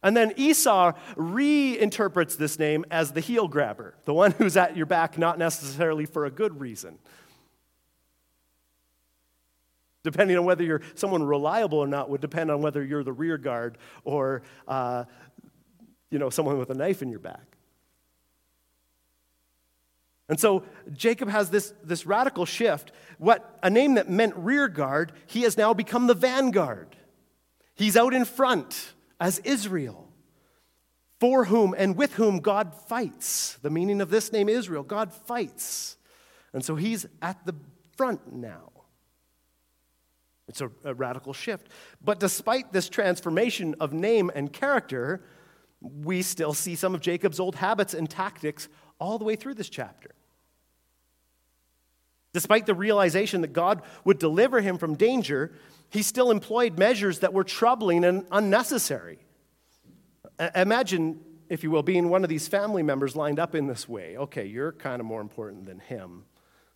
And 0.02 0.16
then 0.16 0.34
Esau 0.38 0.94
reinterprets 1.16 2.38
this 2.38 2.58
name 2.58 2.86
as 2.90 3.12
the 3.12 3.20
heel 3.20 3.48
grabber, 3.48 3.96
the 4.06 4.14
one 4.14 4.32
who's 4.32 4.56
at 4.56 4.78
your 4.78 4.86
back, 4.86 5.18
not 5.18 5.38
necessarily 5.38 6.06
for 6.06 6.26
a 6.26 6.32
good 6.32 6.60
reason. 6.60 6.98
Depending 10.04 10.38
on 10.38 10.46
whether 10.46 10.64
you're 10.64 10.82
someone 10.96 11.22
reliable 11.24 11.80
or 11.80 11.88
not 11.88 12.10
would 12.10 12.22
depend 12.22 12.50
on 12.50 12.62
whether 12.62 12.84
you're 12.84 13.04
the 13.04 13.12
rear 13.12 13.38
guard 13.38 13.78
or 14.06 14.42
uh, 14.68 15.04
you 16.10 16.18
know 16.18 16.30
someone 16.30 16.58
with 16.58 16.70
a 16.70 16.74
knife 16.74 17.02
in 17.02 17.10
your 17.10 17.20
back. 17.20 17.58
And 20.30 20.40
so 20.40 20.64
jacob 20.94 21.28
has 21.28 21.50
this, 21.50 21.74
this 21.84 22.06
radical 22.06 22.46
shift. 22.46 22.94
What 23.18 23.58
a 23.62 23.70
name 23.70 23.96
that 23.96 24.10
meant 24.10 24.36
rear 24.38 24.70
guard 24.70 25.12
he 25.26 25.42
has 25.42 25.58
now 25.58 25.74
become 25.74 26.08
the 26.08 26.14
vanguard. 26.14 26.96
He's 27.76 27.98
out 27.98 28.14
in 28.14 28.24
front 28.24 28.94
as 29.20 29.40
israel 29.40 30.08
for 31.20 31.46
whom 31.46 31.76
and 31.78 31.96
with 31.96 32.14
whom 32.14 32.40
god 32.40 32.74
fights 32.74 33.58
the 33.62 33.70
meaning 33.70 34.02
of 34.02 34.10
this 34.10 34.32
name 34.32 34.50
israel 34.50 34.84
god 34.84 35.14
fights 35.14 35.98
and 36.54 36.64
so 36.64 36.76
he's 36.76 37.06
at 37.22 37.46
the 37.46 37.56
front 37.96 38.34
now 38.34 38.70
it's 40.50 40.62
a, 40.62 40.72
a 40.84 40.96
radical 40.96 41.32
shift. 41.32 41.70
But 42.04 42.20
despite 42.20 42.74
this 42.74 42.90
transformation 42.90 43.76
of 43.80 43.94
name 43.94 44.32
and 44.34 44.52
character, 44.52 45.24
we 45.80 46.24
still 46.24 46.54
see 46.54 46.76
some 46.76 46.96
of 46.96 47.02
Jacob's 47.02 47.40
old 47.40 47.56
habits 47.56 47.94
and 47.94 48.10
tactics 48.10 48.68
all 49.00 49.20
the 49.20 49.26
way 49.26 49.36
through 49.36 49.54
this 49.54 49.70
chapter. 49.70 50.10
Despite 52.32 52.66
the 52.66 52.76
realization 52.76 53.42
that 53.42 53.54
God 53.54 53.82
would 54.06 54.20
deliver 54.20 54.62
him 54.62 54.78
from 54.78 54.96
danger, 54.96 55.52
he 55.90 56.04
still 56.04 56.30
employed 56.30 56.78
measures 56.78 57.20
that 57.20 57.34
were 57.34 57.44
troubling 57.44 58.04
and 58.04 58.26
unnecessary. 58.32 59.20
Imagine, 60.56 61.20
if 61.50 61.64
you 61.64 61.72
will, 61.72 61.84
being 61.84 62.10
one 62.10 62.24
of 62.24 62.30
these 62.30 62.48
family 62.48 62.84
members 62.84 63.16
lined 63.16 63.40
up 63.40 63.56
in 63.56 63.68
this 63.68 63.90
way. 63.90 64.16
Okay, 64.16 64.46
you're 64.46 64.72
kind 64.72 65.00
of 65.00 65.06
more 65.06 65.22
important 65.22 65.66
than 65.66 65.80
him, 65.80 66.26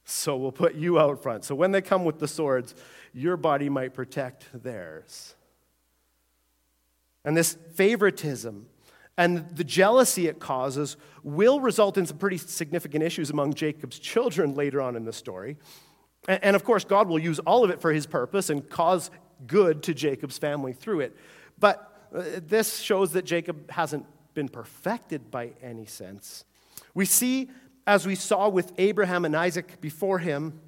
so 0.04 0.36
we'll 0.36 0.52
put 0.52 0.74
you 0.74 1.00
out 1.00 1.22
front. 1.22 1.46
So 1.46 1.54
when 1.54 1.72
they 1.72 1.82
come 1.82 2.04
with 2.04 2.20
the 2.20 2.28
swords, 2.28 2.74
your 3.14 3.38
body 3.38 3.70
might 3.70 3.94
protect 3.94 4.48
theirs. 4.54 5.36
And 7.24 7.38
this 7.38 7.54
favoritism 7.76 8.66
and 9.18 9.48
the 9.56 9.64
jealousy 9.64 10.28
it 10.28 10.40
causes 10.40 10.98
will 11.24 11.60
result 11.60 11.98
in 11.98 12.06
some 12.06 12.18
pretty 12.18 12.38
significant 12.38 13.04
issues 13.04 13.30
among 13.30 13.54
Jacob's 13.54 14.00
children 14.00 14.56
later 14.56 14.82
on 14.82 14.96
in 14.96 15.06
the 15.06 15.14
story. 15.14 15.58
And 16.28 16.56
of 16.56 16.64
course, 16.64 16.84
God 16.86 17.08
will 17.08 17.20
use 17.20 17.40
all 17.40 17.64
of 17.64 17.70
it 17.70 17.82
for 17.82 17.92
his 17.92 18.06
purpose 18.06 18.50
and 18.50 18.68
cause 18.68 19.12
good 19.46 19.84
to 19.84 19.94
Jacob's 19.94 20.38
family 20.38 20.74
through 20.74 21.02
it. 21.02 21.16
But 21.60 22.08
uh, 22.16 22.24
this 22.48 22.80
shows 22.80 23.12
that 23.14 23.26
Jacob 23.26 23.70
hasn't 23.70 24.06
been 24.34 24.48
perfected 24.48 25.30
by 25.30 25.52
any 25.62 25.86
sense. 25.86 26.46
We 26.94 27.06
see, 27.06 27.50
as 27.86 28.08
we 28.08 28.16
saw 28.16 28.50
with 28.50 28.72
Abraham 28.78 29.26
and 29.26 29.36
Isaac 29.36 29.82
before 29.82 30.20
him, 30.20 30.60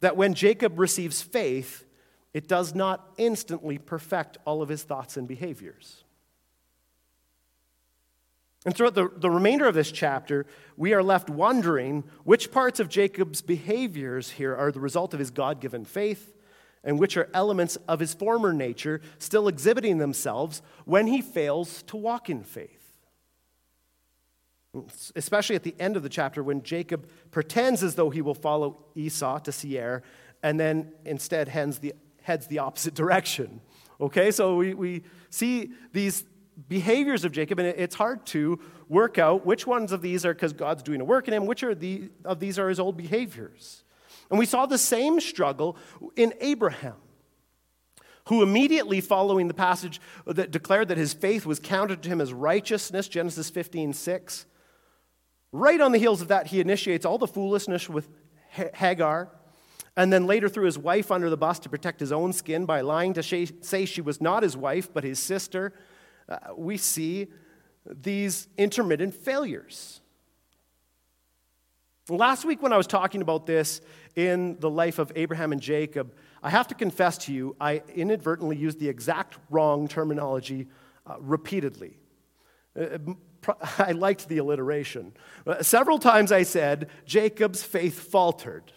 that 0.00 0.16
when 0.16 0.34
Jacob 0.34 0.78
receives 0.78 1.20
faith, 1.20 1.84
it 2.32 2.48
does 2.48 2.74
not 2.74 3.12
instantly 3.18 3.76
perfect 3.76 4.38
all 4.44 4.62
of 4.62 4.68
his 4.68 4.82
thoughts 4.82 5.16
and 5.16 5.26
behaviors. 5.26 6.04
And 8.66 8.76
throughout 8.76 8.94
the, 8.94 9.10
the 9.16 9.30
remainder 9.30 9.66
of 9.66 9.74
this 9.74 9.90
chapter, 9.90 10.46
we 10.76 10.92
are 10.92 11.02
left 11.02 11.30
wondering 11.30 12.04
which 12.24 12.50
parts 12.50 12.78
of 12.78 12.88
Jacob's 12.88 13.40
behaviors 13.40 14.32
here 14.32 14.54
are 14.54 14.70
the 14.70 14.80
result 14.80 15.14
of 15.14 15.20
his 15.20 15.30
God 15.30 15.60
given 15.60 15.84
faith, 15.84 16.34
and 16.84 16.98
which 16.98 17.16
are 17.16 17.30
elements 17.32 17.76
of 17.88 18.00
his 18.00 18.12
former 18.12 18.52
nature 18.52 19.00
still 19.18 19.48
exhibiting 19.48 19.98
themselves 19.98 20.60
when 20.84 21.06
he 21.06 21.22
fails 21.22 21.82
to 21.84 21.96
walk 21.96 22.28
in 22.28 22.42
faith 22.42 22.80
especially 25.16 25.56
at 25.56 25.62
the 25.62 25.74
end 25.80 25.96
of 25.96 26.02
the 26.02 26.08
chapter 26.08 26.42
when 26.42 26.62
Jacob 26.62 27.08
pretends 27.30 27.82
as 27.82 27.96
though 27.96 28.10
he 28.10 28.22
will 28.22 28.34
follow 28.34 28.84
Esau 28.94 29.38
to 29.40 29.52
Seir 29.52 30.02
and 30.42 30.58
then 30.58 30.92
instead 31.04 31.48
heads 31.48 31.78
the, 31.80 31.94
heads 32.22 32.46
the 32.46 32.58
opposite 32.60 32.94
direction. 33.02 33.60
Okay, 34.00 34.30
so 34.30 34.56
we, 34.56 34.74
we 34.74 35.02
see 35.28 35.72
these 35.92 36.24
behaviors 36.68 37.24
of 37.24 37.32
Jacob, 37.32 37.58
and 37.58 37.68
it's 37.68 37.94
hard 37.94 38.24
to 38.26 38.60
work 38.88 39.18
out 39.18 39.46
which 39.46 39.66
ones 39.66 39.92
of 39.92 40.02
these 40.02 40.24
are 40.24 40.34
because 40.34 40.52
God's 40.52 40.82
doing 40.82 41.00
a 41.00 41.04
work 41.04 41.28
in 41.28 41.34
him, 41.34 41.46
which 41.46 41.62
are 41.62 41.74
the, 41.74 42.10
of 42.24 42.40
these 42.40 42.58
are 42.58 42.68
his 42.68 42.80
old 42.80 42.96
behaviors. 42.96 43.84
And 44.30 44.38
we 44.38 44.46
saw 44.46 44.66
the 44.66 44.78
same 44.78 45.20
struggle 45.20 45.76
in 46.16 46.34
Abraham 46.40 46.96
who 48.26 48.42
immediately 48.42 49.00
following 49.00 49.48
the 49.48 49.54
passage 49.54 50.00
that 50.26 50.50
declared 50.52 50.88
that 50.88 50.98
his 50.98 51.12
faith 51.12 51.46
was 51.46 51.58
counted 51.58 52.02
to 52.02 52.08
him 52.08 52.20
as 52.20 52.32
righteousness, 52.32 53.08
Genesis 53.08 53.50
15, 53.50 53.92
6, 53.92 54.46
Right 55.52 55.80
on 55.80 55.92
the 55.92 55.98
heels 55.98 56.22
of 56.22 56.28
that, 56.28 56.46
he 56.46 56.60
initiates 56.60 57.04
all 57.04 57.18
the 57.18 57.26
foolishness 57.26 57.88
with 57.88 58.08
Hagar, 58.74 59.30
and 59.96 60.12
then 60.12 60.26
later 60.26 60.48
threw 60.48 60.64
his 60.64 60.78
wife 60.78 61.10
under 61.10 61.28
the 61.28 61.36
bus 61.36 61.58
to 61.60 61.68
protect 61.68 61.98
his 61.98 62.12
own 62.12 62.32
skin 62.32 62.66
by 62.66 62.80
lying 62.82 63.14
to 63.14 63.22
say 63.22 63.84
she 63.84 64.00
was 64.00 64.20
not 64.20 64.44
his 64.44 64.56
wife, 64.56 64.92
but 64.92 65.02
his 65.02 65.18
sister. 65.18 65.72
Uh, 66.30 66.38
we 66.56 66.76
see 66.76 67.26
these 67.84 68.48
intermittent 68.56 69.14
failures. 69.14 70.00
Last 72.08 72.44
week, 72.44 72.62
when 72.62 72.72
I 72.72 72.76
was 72.76 72.86
talking 72.86 73.22
about 73.22 73.46
this 73.46 73.80
in 74.16 74.58
the 74.58 74.70
life 74.70 74.98
of 74.98 75.12
Abraham 75.14 75.52
and 75.52 75.60
Jacob, 75.60 76.14
I 76.42 76.50
have 76.50 76.68
to 76.68 76.74
confess 76.74 77.18
to 77.18 77.32
you, 77.32 77.56
I 77.60 77.82
inadvertently 77.94 78.56
used 78.56 78.80
the 78.80 78.88
exact 78.88 79.38
wrong 79.48 79.86
terminology 79.86 80.68
uh, 81.06 81.16
repeatedly. 81.20 81.98
Uh, 82.78 82.98
I 83.78 83.92
liked 83.92 84.28
the 84.28 84.38
alliteration. 84.38 85.12
Uh, 85.46 85.62
several 85.62 85.98
times 85.98 86.32
I 86.32 86.42
said, 86.42 86.88
Jacob's 87.06 87.62
faith 87.62 87.98
faltered. 87.98 88.72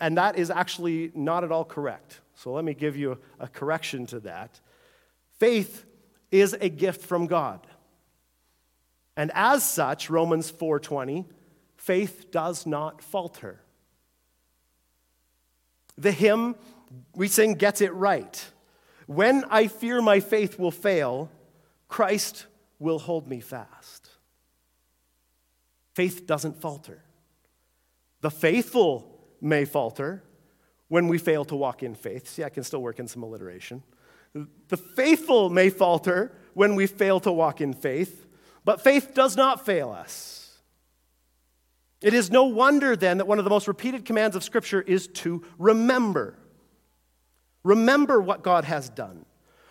And 0.00 0.16
that 0.16 0.36
is 0.36 0.50
actually 0.50 1.12
not 1.14 1.44
at 1.44 1.52
all 1.52 1.64
correct. 1.64 2.20
So 2.34 2.52
let 2.52 2.64
me 2.64 2.74
give 2.74 2.96
you 2.96 3.18
a 3.38 3.46
correction 3.46 4.06
to 4.06 4.20
that. 4.20 4.60
Faith 5.38 5.85
is 6.30 6.54
a 6.54 6.68
gift 6.68 7.02
from 7.02 7.26
God. 7.26 7.66
And 9.16 9.30
as 9.34 9.68
such, 9.68 10.10
Romans 10.10 10.50
4:20, 10.50 11.24
faith 11.76 12.30
does 12.30 12.66
not 12.66 13.02
falter. 13.02 13.60
The 15.96 16.12
hymn 16.12 16.56
we 17.14 17.28
sing 17.28 17.54
gets 17.54 17.80
it 17.80 17.92
right. 17.94 18.50
When 19.06 19.44
I 19.50 19.68
fear 19.68 20.02
my 20.02 20.20
faith 20.20 20.58
will 20.58 20.70
fail, 20.70 21.30
Christ 21.88 22.46
will 22.78 22.98
hold 22.98 23.28
me 23.28 23.40
fast. 23.40 24.10
Faith 25.94 26.26
doesn't 26.26 26.60
falter. 26.60 27.02
The 28.20 28.30
faithful 28.30 29.18
may 29.40 29.64
falter 29.64 30.22
when 30.88 31.08
we 31.08 31.18
fail 31.18 31.44
to 31.46 31.56
walk 31.56 31.82
in 31.82 31.94
faith. 31.94 32.28
See, 32.28 32.44
I 32.44 32.48
can 32.48 32.64
still 32.64 32.82
work 32.82 32.98
in 32.98 33.08
some 33.08 33.22
alliteration. 33.22 33.82
The 34.68 34.76
faithful 34.76 35.50
may 35.50 35.70
falter 35.70 36.32
when 36.54 36.74
we 36.74 36.86
fail 36.86 37.20
to 37.20 37.32
walk 37.32 37.60
in 37.60 37.72
faith, 37.72 38.26
but 38.64 38.80
faith 38.80 39.14
does 39.14 39.36
not 39.36 39.64
fail 39.64 39.90
us. 39.90 40.58
It 42.02 42.14
is 42.14 42.30
no 42.30 42.44
wonder 42.44 42.96
then 42.96 43.18
that 43.18 43.26
one 43.26 43.38
of 43.38 43.44
the 43.44 43.50
most 43.50 43.68
repeated 43.68 44.04
commands 44.04 44.36
of 44.36 44.44
Scripture 44.44 44.80
is 44.80 45.06
to 45.08 45.44
remember. 45.58 46.38
Remember 47.62 48.20
what 48.20 48.42
God 48.42 48.64
has 48.64 48.88
done. 48.88 49.24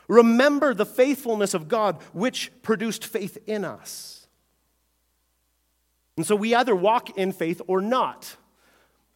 Remember 0.07 0.73
the 0.73 0.85
faithfulness 0.85 1.53
of 1.53 1.67
God, 1.67 2.01
which 2.13 2.51
produced 2.61 3.05
faith 3.05 3.37
in 3.47 3.65
us. 3.65 4.27
And 6.17 6.25
so 6.25 6.35
we 6.35 6.55
either 6.55 6.75
walk 6.75 7.17
in 7.17 7.31
faith 7.31 7.61
or 7.67 7.81
not. 7.81 8.37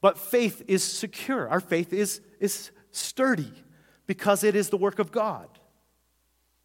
But 0.01 0.17
faith 0.17 0.63
is 0.67 0.83
secure. 0.83 1.47
Our 1.49 1.59
faith 1.59 1.93
is, 1.93 2.21
is 2.39 2.71
sturdy 2.91 3.51
because 4.09 4.43
it 4.43 4.55
is 4.55 4.69
the 4.69 4.77
work 4.77 4.97
of 4.97 5.11
God. 5.11 5.47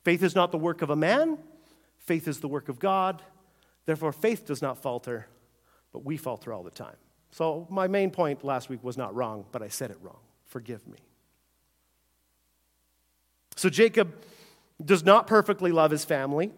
Faith 0.03 0.23
is 0.23 0.35
not 0.35 0.51
the 0.51 0.57
work 0.57 0.81
of 0.81 0.89
a 0.89 0.97
man, 0.97 1.37
faith 1.99 2.27
is 2.27 2.41
the 2.41 2.49
work 2.49 2.71
of 2.71 2.79
God. 2.79 3.21
Therefore, 3.85 4.13
faith 4.13 4.47
does 4.47 4.63
not 4.63 4.79
falter, 4.79 5.27
but 5.93 6.07
we 6.07 6.17
falter 6.17 6.55
all 6.55 6.63
the 6.63 6.71
time. 6.71 6.97
So, 7.33 7.67
my 7.69 7.87
main 7.87 8.11
point 8.11 8.45
last 8.45 8.71
week 8.71 8.83
was 8.83 8.97
not 8.97 9.15
wrong, 9.15 9.45
but 9.53 9.61
I 9.63 9.69
said 9.69 9.91
it 9.91 9.99
wrong. 10.01 10.21
Forgive 10.47 10.89
me. 10.89 10.97
So 13.57 13.69
Jacob 13.69 14.15
does 14.83 15.05
not 15.05 15.27
perfectly 15.27 15.71
love 15.71 15.91
his 15.91 16.05
family. 16.07 16.51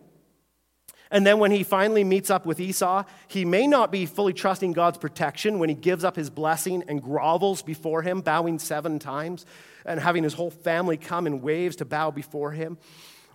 And 1.11 1.27
then 1.27 1.39
when 1.39 1.51
he 1.51 1.63
finally 1.63 2.05
meets 2.05 2.31
up 2.31 2.47
with 2.47 2.61
Esau, 2.61 3.05
he 3.29 3.45
may 3.45 3.67
not 3.67 3.93
be 3.93 4.07
fully 4.07 4.33
trusting 4.33 4.73
God's 4.73 4.99
protection 4.99 5.59
when 5.59 5.69
he 5.69 5.75
gives 5.75 6.05
up 6.05 6.17
his 6.17 6.31
blessing 6.31 6.85
and 6.89 7.03
grovels 7.03 7.65
before 7.65 8.03
him, 8.03 8.21
bowing 8.21 8.59
seven 8.59 8.99
times, 8.99 9.47
and 9.87 10.01
having 10.01 10.23
his 10.23 10.35
whole 10.35 10.51
family 10.51 10.97
come 10.97 11.27
in 11.27 11.41
waves 11.41 11.77
to 11.77 11.85
bow 11.85 12.11
before 12.11 12.53
him. 12.53 12.77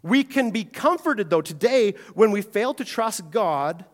We 0.03 0.23
can 0.23 0.51
be 0.51 0.63
comforted, 0.63 1.29
though, 1.29 1.41
today 1.41 1.95
when 2.13 2.31
we 2.31 2.41
fail 2.41 2.73
to 2.75 2.85
trust 2.85 3.31
God. 3.31 3.85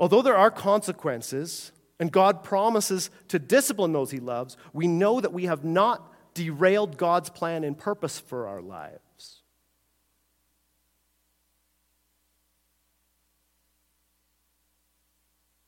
Although 0.00 0.22
there 0.22 0.36
are 0.36 0.50
consequences, 0.50 1.72
and 2.00 2.10
God 2.10 2.42
promises 2.42 3.10
to 3.28 3.38
discipline 3.38 3.92
those 3.92 4.10
he 4.10 4.20
loves, 4.20 4.56
we 4.72 4.86
know 4.86 5.20
that 5.20 5.32
we 5.32 5.44
have 5.44 5.64
not 5.64 6.12
derailed 6.34 6.96
God's 6.96 7.30
plan 7.30 7.62
and 7.64 7.78
purpose 7.78 8.18
for 8.18 8.48
our 8.48 8.60
lives. 8.60 8.98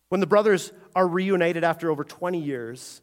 When 0.08 0.20
the 0.20 0.26
brothers 0.26 0.72
are 0.94 1.06
reunited 1.06 1.64
after 1.64 1.90
over 1.90 2.04
20 2.04 2.40
years, 2.40 3.00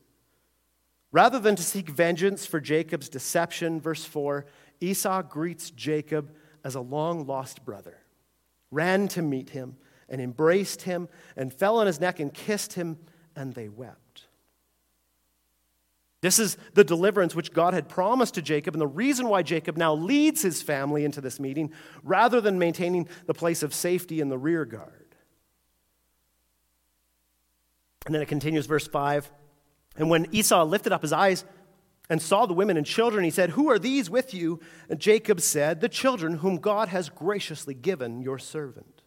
rather 1.13 1.39
than 1.39 1.55
to 1.55 1.63
seek 1.63 1.87
vengeance 1.87 2.45
for 2.45 2.59
Jacob's 2.59 3.07
deception, 3.07 3.79
verse 3.79 4.03
4, 4.03 4.45
Esau 4.81 5.21
greets 5.21 5.69
Jacob 5.71 6.33
as 6.65 6.75
a 6.75 6.81
long 6.81 7.25
lost 7.25 7.63
brother, 7.63 7.99
ran 8.71 9.07
to 9.07 9.21
meet 9.21 9.51
him 9.51 9.77
and 10.09 10.19
embraced 10.19 10.81
him 10.81 11.07
and 11.37 11.53
fell 11.53 11.77
on 11.77 11.87
his 11.87 12.01
neck 12.01 12.19
and 12.19 12.33
kissed 12.33 12.73
him, 12.73 12.97
and 13.35 13.53
they 13.53 13.69
wept. 13.69 14.25
This 16.21 16.39
is 16.39 16.57
the 16.73 16.83
deliverance 16.83 17.35
which 17.35 17.53
God 17.53 17.73
had 17.73 17.89
promised 17.89 18.35
to 18.35 18.41
Jacob, 18.41 18.73
and 18.73 18.81
the 18.81 18.87
reason 18.87 19.27
why 19.27 19.43
Jacob 19.43 19.77
now 19.77 19.93
leads 19.93 20.41
his 20.41 20.61
family 20.61 21.05
into 21.05 21.21
this 21.21 21.39
meeting 21.39 21.71
rather 22.01 22.41
than 22.41 22.57
maintaining 22.57 23.07
the 23.27 23.33
place 23.33 23.61
of 23.61 23.73
safety 23.73 24.19
in 24.19 24.29
the 24.29 24.37
rear 24.37 24.65
guard. 24.65 25.15
And 28.05 28.15
then 28.15 28.21
it 28.21 28.27
continues, 28.27 28.65
verse 28.65 28.87
5. 28.87 29.29
And 29.95 30.09
when 30.09 30.27
Esau 30.31 30.63
lifted 30.63 30.91
up 30.91 31.01
his 31.01 31.13
eyes 31.13 31.45
and 32.09 32.21
saw 32.21 32.45
the 32.45 32.53
women 32.53 32.77
and 32.77 32.85
children, 32.85 33.23
he 33.23 33.29
said, 33.29 33.51
Who 33.51 33.69
are 33.69 33.79
these 33.79 34.09
with 34.09 34.33
you? 34.33 34.59
And 34.89 34.99
Jacob 34.99 35.39
said, 35.39 35.81
The 35.81 35.89
children 35.89 36.37
whom 36.37 36.57
God 36.57 36.89
has 36.89 37.09
graciously 37.09 37.73
given 37.73 38.21
your 38.21 38.39
servant. 38.39 39.03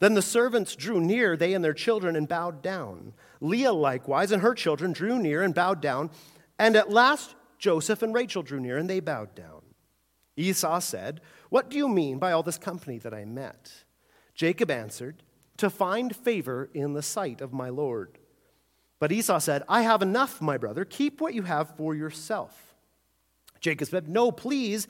Then 0.00 0.14
the 0.14 0.22
servants 0.22 0.76
drew 0.76 1.00
near, 1.00 1.36
they 1.36 1.54
and 1.54 1.64
their 1.64 1.74
children, 1.74 2.14
and 2.14 2.28
bowed 2.28 2.62
down. 2.62 3.14
Leah 3.40 3.72
likewise 3.72 4.30
and 4.30 4.42
her 4.42 4.54
children 4.54 4.92
drew 4.92 5.18
near 5.18 5.42
and 5.42 5.54
bowed 5.54 5.80
down. 5.80 6.10
And 6.58 6.76
at 6.76 6.90
last 6.90 7.34
Joseph 7.58 8.02
and 8.02 8.14
Rachel 8.14 8.42
drew 8.42 8.60
near, 8.60 8.76
and 8.76 8.88
they 8.88 9.00
bowed 9.00 9.34
down. 9.34 9.62
Esau 10.36 10.78
said, 10.78 11.20
What 11.50 11.68
do 11.68 11.76
you 11.76 11.88
mean 11.88 12.18
by 12.18 12.32
all 12.32 12.42
this 12.42 12.58
company 12.58 12.98
that 12.98 13.12
I 13.14 13.24
met? 13.24 13.84
Jacob 14.34 14.70
answered, 14.70 15.22
To 15.56 15.68
find 15.68 16.14
favor 16.14 16.70
in 16.72 16.92
the 16.92 17.02
sight 17.02 17.40
of 17.40 17.52
my 17.52 17.68
Lord. 17.68 18.17
But 19.00 19.12
Esau 19.12 19.38
said, 19.38 19.62
I 19.68 19.82
have 19.82 20.02
enough, 20.02 20.40
my 20.40 20.56
brother. 20.58 20.84
Keep 20.84 21.20
what 21.20 21.34
you 21.34 21.42
have 21.42 21.76
for 21.76 21.94
yourself. 21.94 22.74
Jacob 23.60 23.88
said, 23.88 24.08
No, 24.08 24.30
please. 24.30 24.86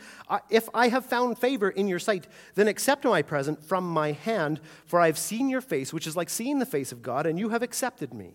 If 0.51 0.69
I 0.75 0.89
have 0.89 1.07
found 1.07 1.39
favor 1.39 1.71
in 1.71 1.89
your 1.89 1.99
sight, 1.99 2.27
then 2.55 2.69
accept 2.69 3.05
my 3.05 3.23
present 3.23 3.65
from 3.65 3.89
my 3.89 4.13
hand, 4.13 4.61
for 4.87 5.01
I 5.01 5.07
have 5.07 5.19
seen 5.19 5.49
your 5.49 5.61
face, 5.61 5.93
which 5.93 6.07
is 6.07 6.17
like 6.17 6.31
seeing 6.31 6.59
the 6.59 6.67
face 6.67 6.93
of 6.93 7.03
God, 7.03 7.27
and 7.27 7.39
you 7.39 7.51
have 7.51 7.63
accepted 7.63 8.13
me. 8.13 8.35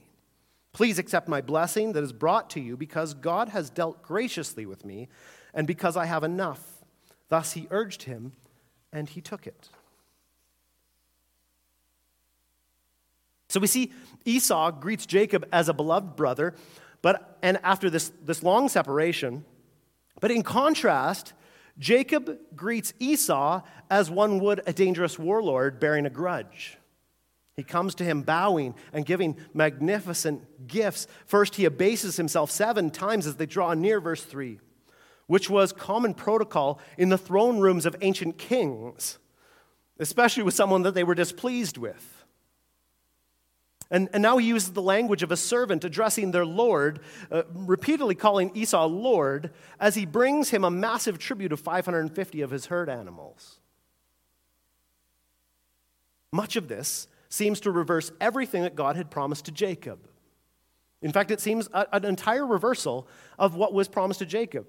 Please 0.74 0.98
accept 0.98 1.28
my 1.28 1.40
blessing 1.40 1.94
that 1.94 2.04
is 2.04 2.14
brought 2.14 2.50
to 2.52 2.60
you, 2.60 2.76
because 2.76 3.14
God 3.14 3.50
has 3.50 3.70
dealt 3.70 4.02
graciously 4.02 4.66
with 4.66 4.84
me, 4.84 5.08
and 5.54 5.68
because 5.68 5.96
I 5.96 6.06
have 6.06 6.24
enough. 6.24 6.84
Thus 7.30 7.54
he 7.54 7.68
urged 7.70 8.04
him, 8.04 8.34
and 8.92 9.10
he 9.10 9.22
took 9.22 9.46
it. 9.46 9.70
So 13.54 13.60
we 13.60 13.68
see 13.68 13.92
Esau 14.26 14.72
greets 14.72 15.06
Jacob 15.06 15.48
as 15.52 15.70
a 15.70 15.76
beloved 15.76 16.16
brother, 16.16 16.56
but 17.04 17.38
and 17.44 17.60
after 17.62 17.88
this, 17.88 18.12
this 18.26 18.42
long 18.42 18.68
separation, 18.68 19.46
but 20.20 20.32
in 20.32 20.42
contrast, 20.42 21.34
Jacob 21.78 22.40
greets 22.56 22.96
Esau 22.98 23.62
as 23.92 24.10
one 24.10 24.40
would 24.40 24.62
a 24.66 24.74
dangerous 24.74 25.20
warlord 25.20 25.80
bearing 25.80 26.08
a 26.08 26.10
grudge. 26.10 26.80
He 27.56 27.62
comes 27.62 27.94
to 27.96 28.04
him 28.04 28.24
bowing 28.24 28.74
and 28.92 29.06
giving 29.06 29.38
magnificent 29.54 30.66
gifts. 30.66 31.06
First, 31.28 31.54
he 31.54 31.66
abases 31.66 32.18
himself 32.18 32.50
seven 32.50 32.90
times 32.90 33.28
as 33.28 33.36
they 33.36 33.46
draw 33.46 33.76
near, 33.76 34.02
verse 34.02 34.24
3, 34.24 34.60
which 35.28 35.48
was 35.48 35.72
common 35.72 36.16
protocol 36.16 36.80
in 36.98 37.10
the 37.10 37.20
throne 37.20 37.60
rooms 37.60 37.86
of 37.86 37.96
ancient 38.02 38.40
kings, 38.40 39.20
especially 40.00 40.42
with 40.42 40.56
someone 40.56 40.82
that 40.82 40.96
they 40.96 41.04
were 41.04 41.14
displeased 41.14 41.78
with. 41.78 42.23
And, 43.94 44.10
and 44.12 44.24
now 44.24 44.38
he 44.38 44.48
uses 44.48 44.74
the 44.74 44.82
language 44.82 45.22
of 45.22 45.32
a 45.32 45.38
servant 45.38 45.84
addressing 45.84 46.32
their 46.32 46.48
Lord, 46.48 47.00
uh, 47.32 47.44
repeatedly 47.54 48.16
calling 48.16 48.50
Esau 48.56 48.88
Lord, 48.88 49.52
as 49.80 49.94
he 49.94 50.08
brings 50.08 50.50
him 50.50 50.64
a 50.64 50.72
massive 50.72 51.20
tribute 51.20 51.54
of 51.54 51.60
550 51.60 52.42
of 52.42 52.50
his 52.50 52.66
herd 52.66 52.90
animals. 52.90 53.60
Much 56.32 56.56
of 56.56 56.68
this 56.68 57.08
seems 57.30 57.60
to 57.60 57.70
reverse 57.70 58.12
everything 58.20 58.64
that 58.64 58.76
God 58.76 58.96
had 58.96 59.12
promised 59.12 59.46
to 59.46 59.52
Jacob. 59.52 60.00
In 61.04 61.12
fact, 61.12 61.30
it 61.30 61.40
seems 61.40 61.70
a, 61.72 61.86
an 61.96 62.04
entire 62.04 62.48
reversal 62.48 63.08
of 63.38 63.54
what 63.54 63.74
was 63.74 63.88
promised 63.88 64.20
to 64.20 64.26
Jacob. 64.26 64.66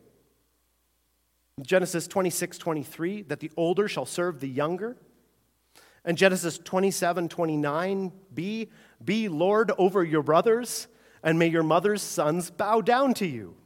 Genesis 1.62 2.06
26, 2.06 2.58
23, 2.58 3.22
that 3.22 3.40
the 3.40 3.50
older 3.56 3.88
shall 3.88 4.04
serve 4.04 4.40
the 4.40 4.48
younger. 4.48 4.98
And 6.04 6.18
Genesis 6.18 6.58
27, 6.58 7.28
29, 7.28 8.12
be, 8.34 8.68
be 9.02 9.28
Lord 9.28 9.72
over 9.78 10.04
your 10.04 10.22
brothers, 10.22 10.86
and 11.22 11.38
may 11.38 11.48
your 11.48 11.62
mother's 11.62 12.02
sons 12.02 12.50
bow 12.50 12.80
down 12.80 13.14
to 13.14 13.26
you. 13.26 13.56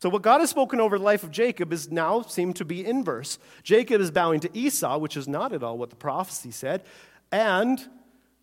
So, 0.00 0.08
what 0.08 0.22
God 0.22 0.40
has 0.40 0.50
spoken 0.50 0.80
over 0.80 0.98
the 0.98 1.04
life 1.04 1.22
of 1.22 1.30
Jacob 1.30 1.72
is 1.72 1.92
now 1.92 2.22
seemed 2.22 2.56
to 2.56 2.64
be 2.64 2.84
inverse. 2.84 3.38
Jacob 3.62 4.00
is 4.00 4.10
bowing 4.10 4.40
to 4.40 4.50
Esau, 4.52 4.98
which 4.98 5.16
is 5.16 5.28
not 5.28 5.52
at 5.52 5.62
all 5.62 5.78
what 5.78 5.90
the 5.90 5.96
prophecy 5.96 6.50
said, 6.50 6.82
and 7.30 7.80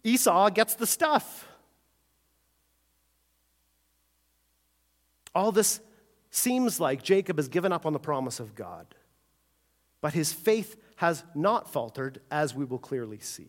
Esau 0.04 0.50
gets 0.52 0.76
the 0.76 0.88
stuff. 0.88 1.48
All 5.36 5.52
this 5.52 5.82
seems 6.32 6.80
like 6.80 7.04
Jacob 7.04 7.38
has 7.38 7.48
given 7.48 7.72
up 7.74 7.86
on 7.86 7.94
the 7.94 8.00
promise 8.00 8.40
of 8.40 8.56
God, 8.56 8.88
but 10.02 10.14
his 10.14 10.32
faith 10.32 10.78
has 11.00 11.24
not 11.34 11.72
faltered, 11.72 12.20
as 12.30 12.54
we 12.54 12.66
will 12.66 12.78
clearly 12.78 13.20
see. 13.20 13.48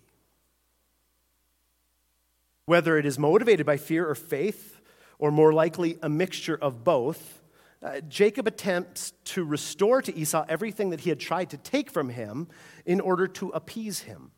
Whether 2.67 2.97
it 2.97 3.05
is 3.05 3.19
motivated 3.19 3.67
by 3.67 3.77
fear 3.77 4.09
or 4.09 4.15
faith, 4.15 4.81
or 5.19 5.33
more 5.33 5.53
likely 5.53 5.99
a 6.01 6.09
mixture 6.09 6.57
of 6.57 6.85
both, 6.85 7.43
uh, 7.83 8.03
Jacob 8.03 8.47
attempts 8.47 9.13
to 9.25 9.45
restore 9.45 10.01
to 10.01 10.17
Esau 10.17 10.45
everything 10.49 10.91
that 10.91 11.01
he 11.01 11.11
had 11.11 11.19
tried 11.19 11.51
to 11.51 11.57
take 11.57 11.91
from 11.91 12.11
him 12.11 12.47
in 12.87 13.01
order 13.01 13.27
to 13.27 13.49
appease 13.49 13.99
him. 13.99 14.31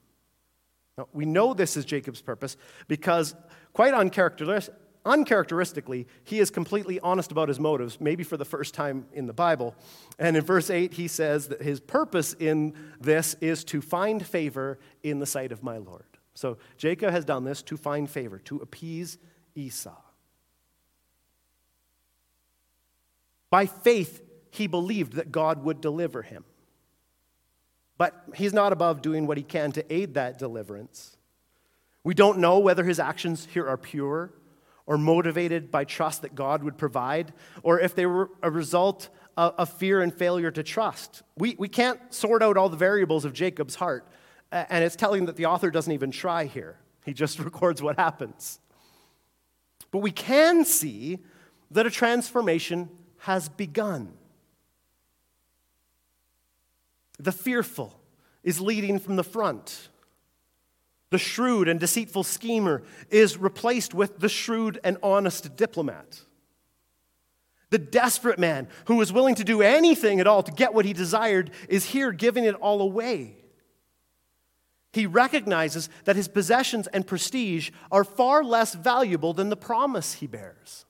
Now, 0.97 1.07
we 1.13 1.27
know 1.27 1.53
this 1.53 1.77
is 1.77 1.85
Jacob's 1.85 2.23
purpose 2.23 2.57
because, 2.89 3.35
quite 3.75 3.93
uncharacteristic, 3.93 4.75
uncharacteristically, 5.05 6.07
he 6.25 6.39
is 6.39 6.51
completely 6.51 7.01
honest 7.01 7.33
about 7.33 7.49
his 7.49 7.59
motives, 7.59 8.01
maybe 8.01 8.25
for 8.25 8.37
the 8.37 8.45
first 8.45 8.75
time 8.75 9.07
in 9.13 9.27
the 9.27 9.33
Bible. 9.33 9.75
And 10.19 10.37
in 10.37 10.45
verse 10.45 10.71
8, 10.71 10.95
he 10.95 11.09
says 11.09 11.49
that 11.49 11.63
his 11.63 11.81
purpose 11.81 12.35
in 12.35 12.75
this 13.01 13.35
is 13.41 13.65
to 13.65 13.81
find 13.81 14.25
favor 14.25 14.79
in 15.03 15.19
the 15.19 15.27
sight 15.27 15.53
of 15.53 15.63
my 15.63 15.79
Lord. 15.79 16.05
So 16.35 16.59
Jacob 16.77 17.11
has 17.11 17.25
done 17.25 17.45
this 17.45 17.63
to 17.63 17.77
find 17.77 18.09
favor, 18.09 18.39
to 18.41 18.59
appease 18.59 19.19
Esau. 19.55 20.01
By 23.51 23.67
faith, 23.67 24.23
he 24.51 24.67
believed 24.67 25.15
that 25.15 25.31
God 25.31 25.63
would 25.65 25.81
deliver 25.81 26.23
him. 26.23 26.45
But 27.99 28.25
he's 28.35 28.53
not 28.53 28.73
above 28.73 29.03
doing 29.03 29.27
what 29.27 29.37
he 29.37 29.43
can 29.43 29.73
to 29.73 29.93
aid 29.93 30.15
that 30.15 30.39
deliverance. 30.39 31.17
We 32.03 32.15
don't 32.15 32.39
know 32.39 32.59
whether 32.59 32.83
his 32.83 32.99
actions 32.99 33.47
here 33.53 33.69
are 33.69 33.77
pure 33.77 34.33
or 34.87 34.99
motivated 34.99 35.71
by 35.71 35.85
trust 35.85 36.23
that 36.23 36.35
God 36.35 36.63
would 36.63 36.77
provide, 36.77 37.33
or 37.63 37.81
if 37.81 37.95
they 37.95 38.07
were 38.07 38.31
a 38.43 38.51
result 38.51 39.09
of, 39.37 39.69
fear 39.79 40.03
and 40.03 40.13
failure 40.13 40.51
to 40.51 40.63
trust. 40.63 41.23
We, 41.37 41.57
we 41.59 41.69
can't 41.69 42.01
sort 42.13 42.43
out 42.43 42.57
all 42.57 42.69
the 42.69 42.77
variables 42.77 43.25
of 43.25 43.33
Jacob's 43.33 43.77
heart, 43.77 44.07
and 44.51 44.85
it's 44.85 44.97
telling 44.97 45.27
that 45.27 45.37
the 45.37 45.47
author 45.47 45.71
doesn't 45.71 45.93
even 45.93 46.11
try 46.11 46.45
here. 46.45 46.79
He 47.05 47.13
just 47.13 47.39
records 47.41 47.83
what 47.83 47.99
happens. 47.99 48.61
But 49.91 49.99
we 49.99 50.11
can 50.11 50.65
see 50.65 51.21
that 51.71 51.87
a 51.87 51.91
transformation 51.91 52.89
has 53.19 53.49
begun. 53.49 54.13
The 57.19 57.33
fearful 57.33 57.99
is 58.43 58.61
leading 58.61 58.99
from 58.99 59.17
the 59.17 59.25
front. 59.25 59.89
The 61.13 61.19
shrewd 61.19 61.69
and 61.69 61.79
deceitful 61.79 62.25
schemer 62.25 62.83
is 63.11 63.37
replaced 63.37 63.93
with 63.93 64.19
the 64.19 64.31
shrewd 64.31 64.81
and 64.83 64.97
honest 65.03 65.57
diplomat. 65.57 66.23
The 67.69 67.77
desperate 67.77 68.39
man 68.39 68.67
who 68.87 68.97
was 68.97 69.13
willing 69.13 69.35
to 69.35 69.45
do 69.45 69.61
anything 69.61 70.21
at 70.21 70.27
all 70.27 70.43
to 70.43 70.51
get 70.51 70.73
what 70.73 70.87
he 70.87 70.95
desired 70.95 71.51
is 71.69 71.85
here 71.85 72.13
giving 72.13 72.45
it 72.45 72.55
all 72.55 72.81
away. 72.81 73.37
He 74.95 75.05
recognizes 75.05 75.91
that 76.05 76.17
his 76.17 76.29
possessions 76.29 76.87
and 76.87 77.07
prestige 77.07 77.73
are 77.91 78.05
far 78.05 78.43
less 78.43 78.73
valuable 78.73 79.35
than 79.35 79.51
the 79.51 79.55
promise 79.57 80.15
he 80.15 80.27
bears. 80.27 80.87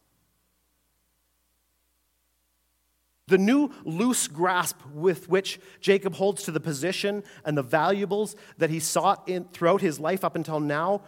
The 3.33 3.39
new 3.39 3.71
loose 3.87 4.29
grasp 4.29 4.77
with 4.93 5.27
which 5.27 5.59
Jacob 5.81 6.13
holds 6.17 6.43
to 6.43 6.51
the 6.51 6.61
position 6.61 7.25
and 7.47 7.57
the 7.57 7.63
valuables 7.63 8.37
that 8.59 8.69
he 8.69 8.79
sought 8.79 9.27
in, 9.27 9.45
throughout 9.55 9.81
his 9.81 9.99
life 9.99 10.23
up 10.23 10.37
until 10.37 10.61
now 10.61 11.01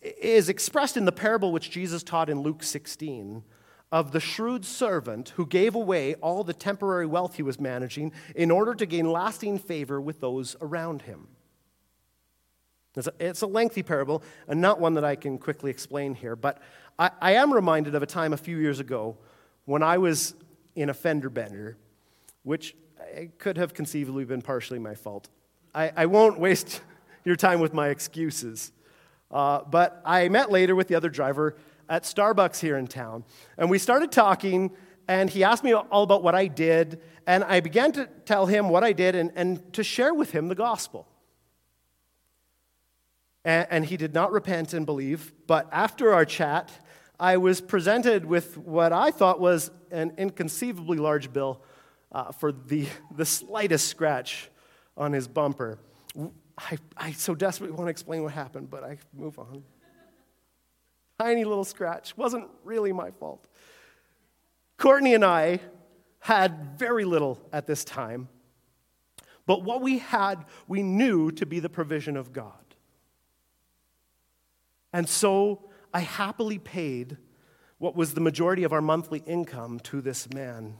is 0.00 0.48
expressed 0.48 0.96
in 0.96 1.04
the 1.04 1.12
parable 1.12 1.52
which 1.52 1.70
Jesus 1.70 2.02
taught 2.02 2.30
in 2.30 2.40
Luke 2.40 2.62
16 2.62 3.42
of 3.92 4.12
the 4.12 4.20
shrewd 4.20 4.64
servant 4.64 5.34
who 5.36 5.44
gave 5.44 5.74
away 5.74 6.14
all 6.14 6.44
the 6.44 6.54
temporary 6.54 7.04
wealth 7.04 7.36
he 7.36 7.42
was 7.42 7.60
managing 7.60 8.10
in 8.34 8.50
order 8.50 8.74
to 8.74 8.86
gain 8.86 9.12
lasting 9.12 9.58
favor 9.58 10.00
with 10.00 10.20
those 10.20 10.56
around 10.62 11.02
him. 11.02 11.28
It's 12.96 13.06
a, 13.06 13.12
it's 13.20 13.42
a 13.42 13.46
lengthy 13.46 13.82
parable 13.82 14.22
and 14.48 14.62
not 14.62 14.80
one 14.80 14.94
that 14.94 15.04
I 15.04 15.14
can 15.14 15.36
quickly 15.36 15.70
explain 15.70 16.14
here, 16.14 16.36
but 16.36 16.58
I, 16.98 17.10
I 17.20 17.32
am 17.32 17.52
reminded 17.52 17.94
of 17.94 18.02
a 18.02 18.06
time 18.06 18.32
a 18.32 18.38
few 18.38 18.56
years 18.56 18.80
ago 18.80 19.18
when 19.66 19.82
I 19.82 19.98
was 19.98 20.34
in 20.76 20.90
a 20.90 20.94
fender 20.94 21.30
bender, 21.30 21.76
which 22.44 22.76
could 23.38 23.56
have 23.56 23.74
conceivably 23.74 24.24
been 24.24 24.42
partially 24.42 24.78
my 24.78 24.94
fault. 24.94 25.28
I, 25.74 25.92
I 25.96 26.06
won't 26.06 26.38
waste 26.38 26.82
your 27.24 27.36
time 27.36 27.60
with 27.60 27.74
my 27.74 27.88
excuses. 27.88 28.72
Uh, 29.30 29.62
but 29.64 30.00
I 30.04 30.28
met 30.28 30.52
later 30.52 30.76
with 30.76 30.86
the 30.86 30.94
other 30.94 31.08
driver 31.08 31.56
at 31.88 32.04
Starbucks 32.04 32.60
here 32.60 32.76
in 32.76 32.86
town, 32.86 33.24
and 33.58 33.70
we 33.70 33.78
started 33.78 34.12
talking, 34.12 34.72
and 35.08 35.30
he 35.30 35.42
asked 35.44 35.64
me 35.64 35.72
all 35.72 36.02
about 36.02 36.22
what 36.22 36.34
I 36.34 36.46
did, 36.46 37.00
and 37.26 37.42
I 37.44 37.60
began 37.60 37.92
to 37.92 38.06
tell 38.24 38.46
him 38.46 38.68
what 38.68 38.84
I 38.84 38.92
did 38.92 39.14
and, 39.14 39.32
and 39.34 39.72
to 39.72 39.82
share 39.82 40.14
with 40.14 40.30
him 40.30 40.48
the 40.48 40.54
gospel. 40.54 41.08
And, 43.44 43.66
and 43.70 43.84
he 43.84 43.96
did 43.96 44.14
not 44.14 44.32
repent 44.32 44.74
and 44.74 44.84
believe, 44.86 45.32
but 45.46 45.68
after 45.72 46.12
our 46.12 46.24
chat, 46.24 46.70
I 47.18 47.38
was 47.38 47.60
presented 47.60 48.26
with 48.26 48.58
what 48.58 48.92
I 48.92 49.10
thought 49.10 49.40
was 49.40 49.70
an 49.90 50.12
inconceivably 50.18 50.98
large 50.98 51.32
bill 51.32 51.62
uh, 52.12 52.32
for 52.32 52.52
the, 52.52 52.86
the 53.14 53.24
slightest 53.24 53.88
scratch 53.88 54.50
on 54.96 55.12
his 55.12 55.26
bumper. 55.26 55.78
I, 56.58 56.78
I 56.96 57.12
so 57.12 57.34
desperately 57.34 57.74
want 57.74 57.86
to 57.86 57.90
explain 57.90 58.22
what 58.22 58.32
happened, 58.32 58.70
but 58.70 58.84
I 58.84 58.98
move 59.14 59.38
on. 59.38 59.62
Tiny 61.18 61.44
little 61.44 61.64
scratch. 61.64 62.16
Wasn't 62.16 62.48
really 62.64 62.92
my 62.92 63.10
fault. 63.10 63.46
Courtney 64.76 65.14
and 65.14 65.24
I 65.24 65.60
had 66.20 66.78
very 66.78 67.04
little 67.04 67.40
at 67.52 67.66
this 67.66 67.84
time, 67.84 68.28
but 69.46 69.62
what 69.62 69.80
we 69.80 69.98
had, 69.98 70.44
we 70.68 70.82
knew 70.82 71.30
to 71.32 71.46
be 71.46 71.60
the 71.60 71.68
provision 71.70 72.16
of 72.16 72.32
God. 72.32 72.52
And 74.92 75.08
so 75.08 75.70
I 75.92 76.00
happily 76.00 76.58
paid 76.58 77.16
what 77.78 77.96
was 77.96 78.14
the 78.14 78.20
majority 78.20 78.64
of 78.64 78.72
our 78.72 78.80
monthly 78.80 79.22
income 79.26 79.80
to 79.80 80.00
this 80.00 80.32
man. 80.32 80.76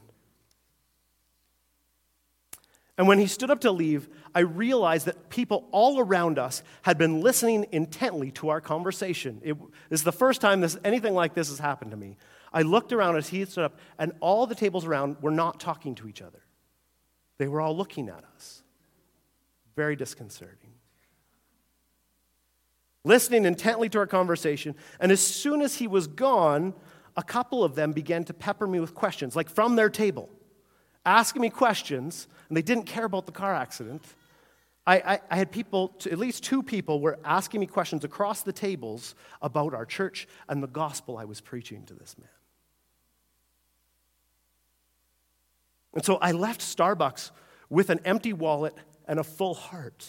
And 2.97 3.07
when 3.07 3.19
he 3.19 3.27
stood 3.27 3.51
up 3.51 3.61
to 3.61 3.71
leave, 3.71 4.09
I 4.33 4.39
realized 4.39 5.05
that 5.05 5.29
people 5.29 5.67
all 5.71 5.99
around 5.99 6.39
us 6.39 6.63
had 6.81 6.97
been 6.97 7.21
listening 7.21 7.67
intently 7.71 8.31
to 8.31 8.49
our 8.49 8.59
conversation. 8.59 9.39
It 9.43 9.55
is 9.91 10.03
the 10.03 10.11
first 10.11 10.41
time 10.41 10.61
this, 10.61 10.77
anything 10.83 11.13
like 11.13 11.35
this 11.35 11.49
has 11.49 11.59
happened 11.59 11.91
to 11.91 11.97
me. 11.97 12.17
I 12.51 12.63
looked 12.63 12.91
around 12.91 13.17
as 13.17 13.29
he 13.29 13.45
stood 13.45 13.65
up, 13.65 13.77
and 13.99 14.13
all 14.19 14.47
the 14.47 14.55
tables 14.55 14.85
around 14.85 15.21
were 15.21 15.31
not 15.31 15.59
talking 15.59 15.93
to 15.95 16.07
each 16.07 16.23
other. 16.23 16.41
They 17.37 17.47
were 17.47 17.61
all 17.61 17.77
looking 17.77 18.09
at 18.09 18.23
us. 18.35 18.63
Very 19.75 19.95
disconcerting 19.95 20.66
listening 23.03 23.45
intently 23.45 23.89
to 23.89 23.99
our 23.99 24.07
conversation. 24.07 24.75
And 24.99 25.11
as 25.11 25.19
soon 25.19 25.61
as 25.61 25.75
he 25.75 25.87
was 25.87 26.07
gone, 26.07 26.73
a 27.15 27.23
couple 27.23 27.63
of 27.63 27.75
them 27.75 27.91
began 27.91 28.23
to 28.25 28.33
pepper 28.33 28.67
me 28.67 28.79
with 28.79 28.93
questions, 28.93 29.35
like 29.35 29.49
from 29.49 29.75
their 29.75 29.89
table, 29.89 30.29
asking 31.05 31.41
me 31.41 31.49
questions, 31.49 32.27
and 32.47 32.55
they 32.55 32.61
didn't 32.61 32.85
care 32.85 33.05
about 33.05 33.25
the 33.25 33.31
car 33.31 33.55
accident. 33.55 34.03
I, 34.85 34.95
I, 34.97 35.19
I 35.31 35.35
had 35.35 35.51
people, 35.51 35.95
at 36.05 36.17
least 36.17 36.43
two 36.43 36.63
people, 36.63 37.01
were 37.01 37.19
asking 37.25 37.59
me 37.59 37.65
questions 37.65 38.05
across 38.05 38.43
the 38.43 38.53
tables 38.53 39.15
about 39.41 39.73
our 39.73 39.85
church 39.85 40.27
and 40.47 40.63
the 40.63 40.67
gospel 40.67 41.17
I 41.17 41.25
was 41.25 41.41
preaching 41.41 41.83
to 41.85 41.93
this 41.93 42.15
man. 42.17 42.29
And 45.93 46.05
so 46.05 46.17
I 46.17 46.31
left 46.31 46.61
Starbucks 46.61 47.31
with 47.69 47.89
an 47.89 47.99
empty 48.05 48.31
wallet 48.31 48.75
and 49.07 49.19
a 49.19 49.23
full 49.23 49.55
heart. 49.55 50.07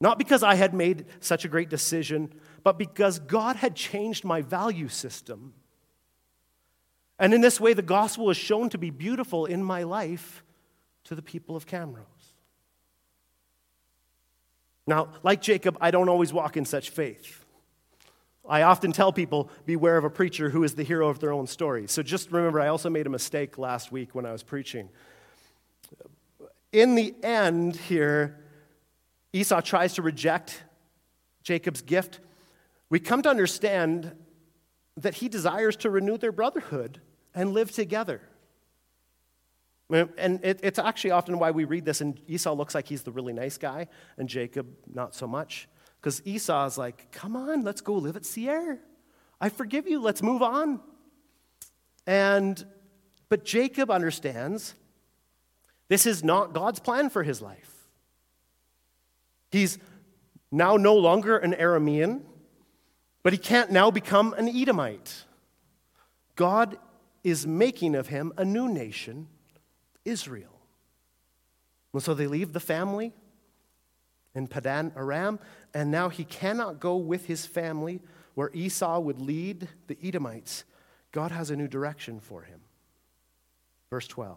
Not 0.00 0.18
because 0.18 0.42
I 0.42 0.54
had 0.54 0.74
made 0.74 1.06
such 1.20 1.44
a 1.44 1.48
great 1.48 1.70
decision, 1.70 2.32
but 2.62 2.78
because 2.78 3.18
God 3.18 3.56
had 3.56 3.74
changed 3.74 4.24
my 4.24 4.42
value 4.42 4.88
system. 4.88 5.54
And 7.18 7.32
in 7.32 7.40
this 7.40 7.60
way, 7.60 7.72
the 7.72 7.82
gospel 7.82 8.26
was 8.26 8.36
shown 8.36 8.68
to 8.70 8.78
be 8.78 8.90
beautiful 8.90 9.46
in 9.46 9.62
my 9.64 9.84
life 9.84 10.44
to 11.04 11.14
the 11.14 11.22
people 11.22 11.56
of 11.56 11.66
Camrose. 11.66 12.04
Now, 14.86 15.08
like 15.22 15.40
Jacob, 15.40 15.78
I 15.80 15.90
don't 15.90 16.08
always 16.08 16.32
walk 16.32 16.56
in 16.56 16.64
such 16.64 16.90
faith. 16.90 17.44
I 18.48 18.62
often 18.62 18.92
tell 18.92 19.12
people, 19.12 19.50
beware 19.64 19.96
of 19.96 20.04
a 20.04 20.10
preacher 20.10 20.50
who 20.50 20.62
is 20.62 20.74
the 20.74 20.84
hero 20.84 21.08
of 21.08 21.18
their 21.18 21.32
own 21.32 21.46
story. 21.46 21.88
So 21.88 22.02
just 22.02 22.30
remember, 22.30 22.60
I 22.60 22.68
also 22.68 22.90
made 22.90 23.06
a 23.06 23.10
mistake 23.10 23.58
last 23.58 23.90
week 23.90 24.14
when 24.14 24.24
I 24.24 24.32
was 24.32 24.44
preaching. 24.44 24.88
In 26.70 26.94
the 26.94 27.14
end, 27.24 27.74
here, 27.74 28.38
Esau 29.32 29.60
tries 29.60 29.94
to 29.94 30.02
reject 30.02 30.62
Jacob's 31.42 31.82
gift, 31.82 32.20
we 32.90 33.00
come 33.00 33.22
to 33.22 33.28
understand 33.28 34.12
that 34.96 35.14
he 35.14 35.28
desires 35.28 35.76
to 35.76 35.90
renew 35.90 36.16
their 36.16 36.32
brotherhood 36.32 37.00
and 37.34 37.52
live 37.52 37.70
together. 37.70 38.20
And 39.88 40.40
it's 40.42 40.78
actually 40.80 41.12
often 41.12 41.38
why 41.38 41.52
we 41.52 41.64
read 41.64 41.84
this, 41.84 42.00
and 42.00 42.20
Esau 42.26 42.54
looks 42.54 42.74
like 42.74 42.88
he's 42.88 43.02
the 43.02 43.12
really 43.12 43.32
nice 43.32 43.56
guy, 43.56 43.86
and 44.16 44.28
Jacob 44.28 44.66
not 44.92 45.14
so 45.14 45.28
much. 45.28 45.68
Because 46.00 46.20
Esau 46.24 46.66
is 46.66 46.76
like, 46.76 47.12
come 47.12 47.36
on, 47.36 47.62
let's 47.62 47.80
go 47.80 47.94
live 47.94 48.16
at 48.16 48.24
Seir. 48.24 48.80
I 49.40 49.48
forgive 49.48 49.86
you, 49.86 50.00
let's 50.00 50.22
move 50.22 50.42
on. 50.42 50.80
And, 52.06 52.64
but 53.28 53.44
Jacob 53.44 53.90
understands 53.90 54.74
this 55.88 56.06
is 56.06 56.24
not 56.24 56.52
God's 56.52 56.80
plan 56.80 57.10
for 57.10 57.22
his 57.22 57.40
life. 57.40 57.75
He's 59.56 59.78
now 60.52 60.76
no 60.76 60.94
longer 60.94 61.38
an 61.38 61.54
Aramean, 61.54 62.20
but 63.22 63.32
he 63.32 63.38
can't 63.38 63.70
now 63.70 63.90
become 63.90 64.34
an 64.34 64.48
Edomite. 64.48 65.24
God 66.34 66.76
is 67.24 67.46
making 67.46 67.94
of 67.94 68.08
him 68.08 68.34
a 68.36 68.44
new 68.44 68.68
nation, 68.68 69.28
Israel. 70.04 70.60
And 71.94 72.02
so 72.02 72.12
they 72.12 72.26
leave 72.26 72.52
the 72.52 72.60
family 72.60 73.14
in 74.34 74.46
Padan 74.46 74.92
Aram, 74.94 75.38
and 75.72 75.90
now 75.90 76.10
he 76.10 76.24
cannot 76.24 76.78
go 76.78 76.96
with 76.96 77.24
his 77.24 77.46
family 77.46 78.02
where 78.34 78.50
Esau 78.52 79.00
would 79.00 79.18
lead 79.18 79.68
the 79.86 79.96
Edomites. 80.04 80.64
God 81.12 81.30
has 81.32 81.50
a 81.50 81.56
new 81.56 81.66
direction 81.66 82.20
for 82.20 82.42
him. 82.42 82.60
Verse 83.88 84.06
12. 84.06 84.36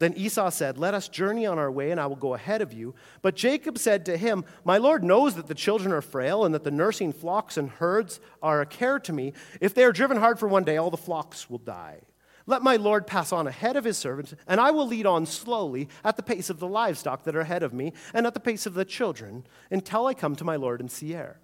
Then 0.00 0.14
Esau 0.14 0.48
said, 0.48 0.78
Let 0.78 0.94
us 0.94 1.08
journey 1.08 1.44
on 1.44 1.58
our 1.58 1.70
way, 1.70 1.90
and 1.90 2.00
I 2.00 2.06
will 2.06 2.16
go 2.16 2.32
ahead 2.34 2.62
of 2.62 2.72
you. 2.72 2.94
But 3.20 3.36
Jacob 3.36 3.76
said 3.76 4.06
to 4.06 4.16
him, 4.16 4.46
My 4.64 4.78
Lord 4.78 5.04
knows 5.04 5.34
that 5.34 5.46
the 5.46 5.54
children 5.54 5.92
are 5.92 6.00
frail, 6.00 6.44
and 6.44 6.54
that 6.54 6.64
the 6.64 6.70
nursing 6.70 7.12
flocks 7.12 7.58
and 7.58 7.68
herds 7.68 8.18
are 8.42 8.62
a 8.62 8.66
care 8.66 8.98
to 8.98 9.12
me. 9.12 9.34
If 9.60 9.74
they 9.74 9.84
are 9.84 9.92
driven 9.92 10.16
hard 10.16 10.38
for 10.38 10.48
one 10.48 10.64
day, 10.64 10.78
all 10.78 10.90
the 10.90 10.96
flocks 10.96 11.50
will 11.50 11.58
die. 11.58 12.00
Let 12.46 12.62
my 12.62 12.76
Lord 12.76 13.06
pass 13.06 13.30
on 13.30 13.46
ahead 13.46 13.76
of 13.76 13.84
his 13.84 13.98
servants, 13.98 14.34
and 14.48 14.58
I 14.58 14.70
will 14.70 14.86
lead 14.86 15.04
on 15.04 15.26
slowly 15.26 15.90
at 16.02 16.16
the 16.16 16.22
pace 16.22 16.48
of 16.48 16.60
the 16.60 16.66
livestock 16.66 17.24
that 17.24 17.36
are 17.36 17.40
ahead 17.40 17.62
of 17.62 17.74
me, 17.74 17.92
and 18.14 18.26
at 18.26 18.32
the 18.32 18.40
pace 18.40 18.64
of 18.64 18.72
the 18.72 18.86
children, 18.86 19.44
until 19.70 20.06
I 20.06 20.14
come 20.14 20.34
to 20.36 20.44
my 20.44 20.56
Lord 20.56 20.80
in 20.80 20.88
Seir. 20.88 21.38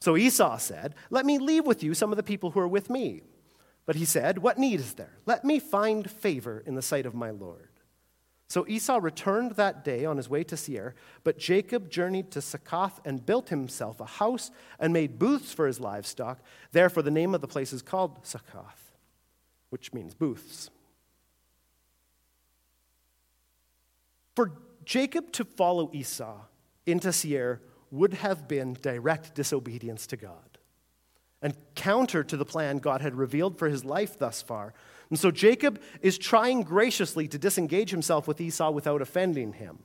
So 0.00 0.16
Esau 0.16 0.58
said, 0.58 0.96
Let 1.08 1.24
me 1.24 1.38
leave 1.38 1.66
with 1.66 1.84
you 1.84 1.94
some 1.94 2.10
of 2.10 2.16
the 2.16 2.24
people 2.24 2.50
who 2.50 2.60
are 2.60 2.68
with 2.68 2.90
me. 2.90 3.22
But 3.88 3.96
he 3.96 4.04
said, 4.04 4.36
What 4.36 4.58
need 4.58 4.80
is 4.80 4.92
there? 4.92 5.14
Let 5.24 5.46
me 5.46 5.58
find 5.58 6.10
favor 6.10 6.62
in 6.66 6.74
the 6.74 6.82
sight 6.82 7.06
of 7.06 7.14
my 7.14 7.30
Lord. 7.30 7.70
So 8.46 8.66
Esau 8.68 8.98
returned 9.00 9.52
that 9.52 9.82
day 9.82 10.04
on 10.04 10.18
his 10.18 10.28
way 10.28 10.44
to 10.44 10.58
Seir, 10.58 10.94
but 11.24 11.38
Jacob 11.38 11.88
journeyed 11.88 12.30
to 12.32 12.42
Succoth 12.42 13.00
and 13.06 13.24
built 13.24 13.48
himself 13.48 13.98
a 13.98 14.04
house 14.04 14.50
and 14.78 14.92
made 14.92 15.18
booths 15.18 15.54
for 15.54 15.66
his 15.66 15.80
livestock. 15.80 16.40
Therefore, 16.70 17.02
the 17.02 17.10
name 17.10 17.34
of 17.34 17.40
the 17.40 17.48
place 17.48 17.72
is 17.72 17.80
called 17.80 18.26
Succoth, 18.26 18.92
which 19.70 19.94
means 19.94 20.12
booths. 20.12 20.68
For 24.36 24.52
Jacob 24.84 25.32
to 25.32 25.46
follow 25.46 25.90
Esau 25.94 26.42
into 26.84 27.10
Seir 27.10 27.62
would 27.90 28.12
have 28.12 28.48
been 28.48 28.76
direct 28.82 29.34
disobedience 29.34 30.06
to 30.08 30.18
God 30.18 30.47
and 31.40 31.54
counter 31.74 32.24
to 32.24 32.36
the 32.36 32.44
plan 32.44 32.78
God 32.78 33.00
had 33.00 33.14
revealed 33.14 33.58
for 33.58 33.68
his 33.68 33.84
life 33.84 34.18
thus 34.18 34.42
far. 34.42 34.74
And 35.10 35.18
so 35.18 35.30
Jacob 35.30 35.80
is 36.02 36.18
trying 36.18 36.62
graciously 36.62 37.28
to 37.28 37.38
disengage 37.38 37.90
himself 37.90 38.28
with 38.28 38.40
Esau 38.40 38.70
without 38.70 39.00
offending 39.00 39.54
him. 39.54 39.78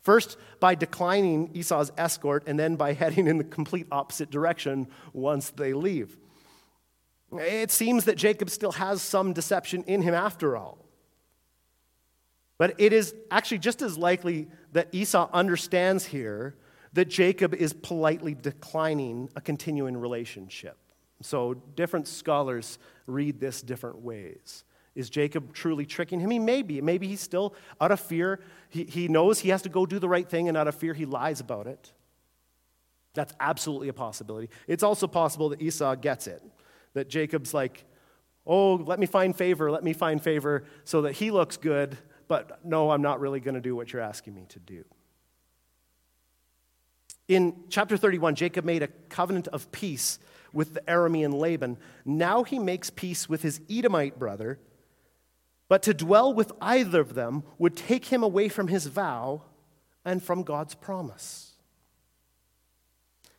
First, 0.00 0.36
by 0.60 0.74
declining 0.74 1.50
Esau's 1.54 1.90
escort, 1.96 2.44
and 2.46 2.58
then 2.58 2.76
by 2.76 2.92
heading 2.94 3.26
in 3.26 3.38
the 3.38 3.44
complete 3.44 3.86
opposite 3.90 4.30
direction 4.30 4.88
once 5.12 5.50
they 5.50 5.72
leave. 5.72 6.18
It 7.32 7.70
seems 7.70 8.04
that 8.04 8.16
Jacob 8.16 8.50
still 8.50 8.72
has 8.72 9.02
some 9.02 9.32
deception 9.32 9.82
in 9.84 10.02
him 10.02 10.14
after 10.14 10.56
all. 10.56 10.78
But 12.58 12.74
it 12.78 12.92
is 12.92 13.14
actually 13.30 13.58
just 13.58 13.82
as 13.82 13.98
likely 13.98 14.48
that 14.72 14.88
Esau 14.92 15.28
understands 15.32 16.04
here 16.04 16.54
that 16.94 17.08
Jacob 17.08 17.54
is 17.54 17.72
politely 17.72 18.34
declining 18.34 19.28
a 19.36 19.40
continuing 19.40 19.96
relationship. 19.96 20.76
So 21.20 21.54
different 21.54 22.08
scholars 22.08 22.78
read 23.06 23.40
this 23.40 23.62
different 23.62 24.00
ways. 24.00 24.64
Is 24.94 25.10
Jacob 25.10 25.52
truly 25.52 25.86
tricking 25.86 26.20
him? 26.20 26.30
He 26.30 26.38
may 26.38 26.62
be. 26.62 26.80
Maybe 26.80 27.08
he's 27.08 27.20
still 27.20 27.54
out 27.80 27.90
of 27.90 27.98
fear. 27.98 28.40
He, 28.68 28.84
he 28.84 29.08
knows 29.08 29.40
he 29.40 29.48
has 29.48 29.62
to 29.62 29.68
go 29.68 29.86
do 29.86 29.98
the 29.98 30.08
right 30.08 30.28
thing, 30.28 30.48
and 30.48 30.56
out 30.56 30.68
of 30.68 30.76
fear, 30.76 30.94
he 30.94 31.04
lies 31.04 31.40
about 31.40 31.66
it. 31.66 31.92
That's 33.14 33.32
absolutely 33.40 33.88
a 33.88 33.92
possibility. 33.92 34.50
It's 34.68 34.82
also 34.82 35.06
possible 35.06 35.48
that 35.50 35.60
Esau 35.60 35.94
gets 35.96 36.26
it. 36.26 36.42
That 36.94 37.08
Jacob's 37.08 37.52
like, 37.52 37.84
oh, 38.46 38.74
let 38.74 39.00
me 39.00 39.06
find 39.06 39.34
favor, 39.34 39.70
let 39.70 39.82
me 39.82 39.94
find 39.94 40.22
favor 40.22 40.64
so 40.84 41.02
that 41.02 41.12
he 41.12 41.32
looks 41.32 41.56
good, 41.56 41.96
but 42.28 42.64
no, 42.64 42.90
I'm 42.90 43.02
not 43.02 43.18
really 43.18 43.40
going 43.40 43.54
to 43.54 43.60
do 43.60 43.74
what 43.74 43.92
you're 43.92 44.02
asking 44.02 44.34
me 44.34 44.46
to 44.50 44.60
do. 44.60 44.84
In 47.28 47.64
chapter 47.70 47.96
31, 47.96 48.34
Jacob 48.34 48.64
made 48.64 48.82
a 48.82 48.88
covenant 49.08 49.48
of 49.48 49.70
peace 49.72 50.18
with 50.52 50.74
the 50.74 50.80
Aramean 50.82 51.34
Laban. 51.34 51.78
Now 52.04 52.42
he 52.44 52.58
makes 52.58 52.90
peace 52.90 53.28
with 53.28 53.42
his 53.42 53.60
Edomite 53.68 54.18
brother 54.18 54.58
but 55.68 55.82
to 55.82 55.94
dwell 55.94 56.32
with 56.32 56.52
either 56.60 57.00
of 57.00 57.14
them 57.14 57.42
would 57.58 57.76
take 57.76 58.06
him 58.06 58.22
away 58.22 58.48
from 58.48 58.68
his 58.68 58.86
vow 58.86 59.42
and 60.04 60.22
from 60.22 60.42
God's 60.42 60.74
promise. 60.74 61.52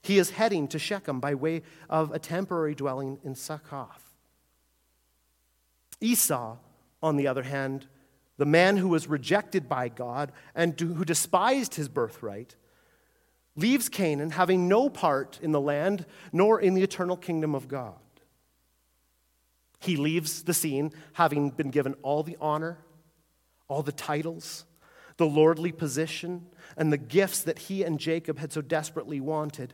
He 0.01 0.17
is 0.17 0.31
heading 0.31 0.67
to 0.69 0.79
Shechem 0.79 1.19
by 1.19 1.35
way 1.35 1.61
of 1.89 2.11
a 2.11 2.19
temporary 2.19 2.75
dwelling 2.75 3.19
in 3.23 3.35
Succoth. 3.35 4.03
Esau, 6.01 6.57
on 7.01 7.15
the 7.15 7.27
other 7.27 7.43
hand, 7.43 7.87
the 8.37 8.45
man 8.45 8.77
who 8.77 8.89
was 8.89 9.07
rejected 9.07 9.69
by 9.69 9.87
God 9.87 10.31
and 10.53 10.77
who 10.79 11.05
despised 11.05 11.75
his 11.75 11.87
birthright, 11.87 12.55
leaves 13.55 13.89
Canaan 13.89 14.31
having 14.31 14.67
no 14.67 14.89
part 14.89 15.39
in 15.41 15.51
the 15.51 15.61
land 15.61 16.05
nor 16.31 16.59
in 16.59 16.73
the 16.73 16.83
eternal 16.83 17.17
kingdom 17.17 17.55
of 17.55 17.67
God. 17.67 17.95
He 19.79 19.95
leaves 19.95 20.43
the 20.43 20.53
scene 20.53 20.91
having 21.13 21.51
been 21.51 21.69
given 21.69 21.95
all 22.01 22.23
the 22.23 22.37
honor, 22.41 22.79
all 23.67 23.83
the 23.83 23.91
titles, 23.91 24.65
the 25.17 25.25
lordly 25.25 25.71
position, 25.71 26.47
and 26.75 26.91
the 26.91 26.97
gifts 26.97 27.43
that 27.43 27.59
he 27.59 27.83
and 27.83 27.99
Jacob 27.99 28.39
had 28.39 28.51
so 28.51 28.61
desperately 28.61 29.19
wanted. 29.19 29.73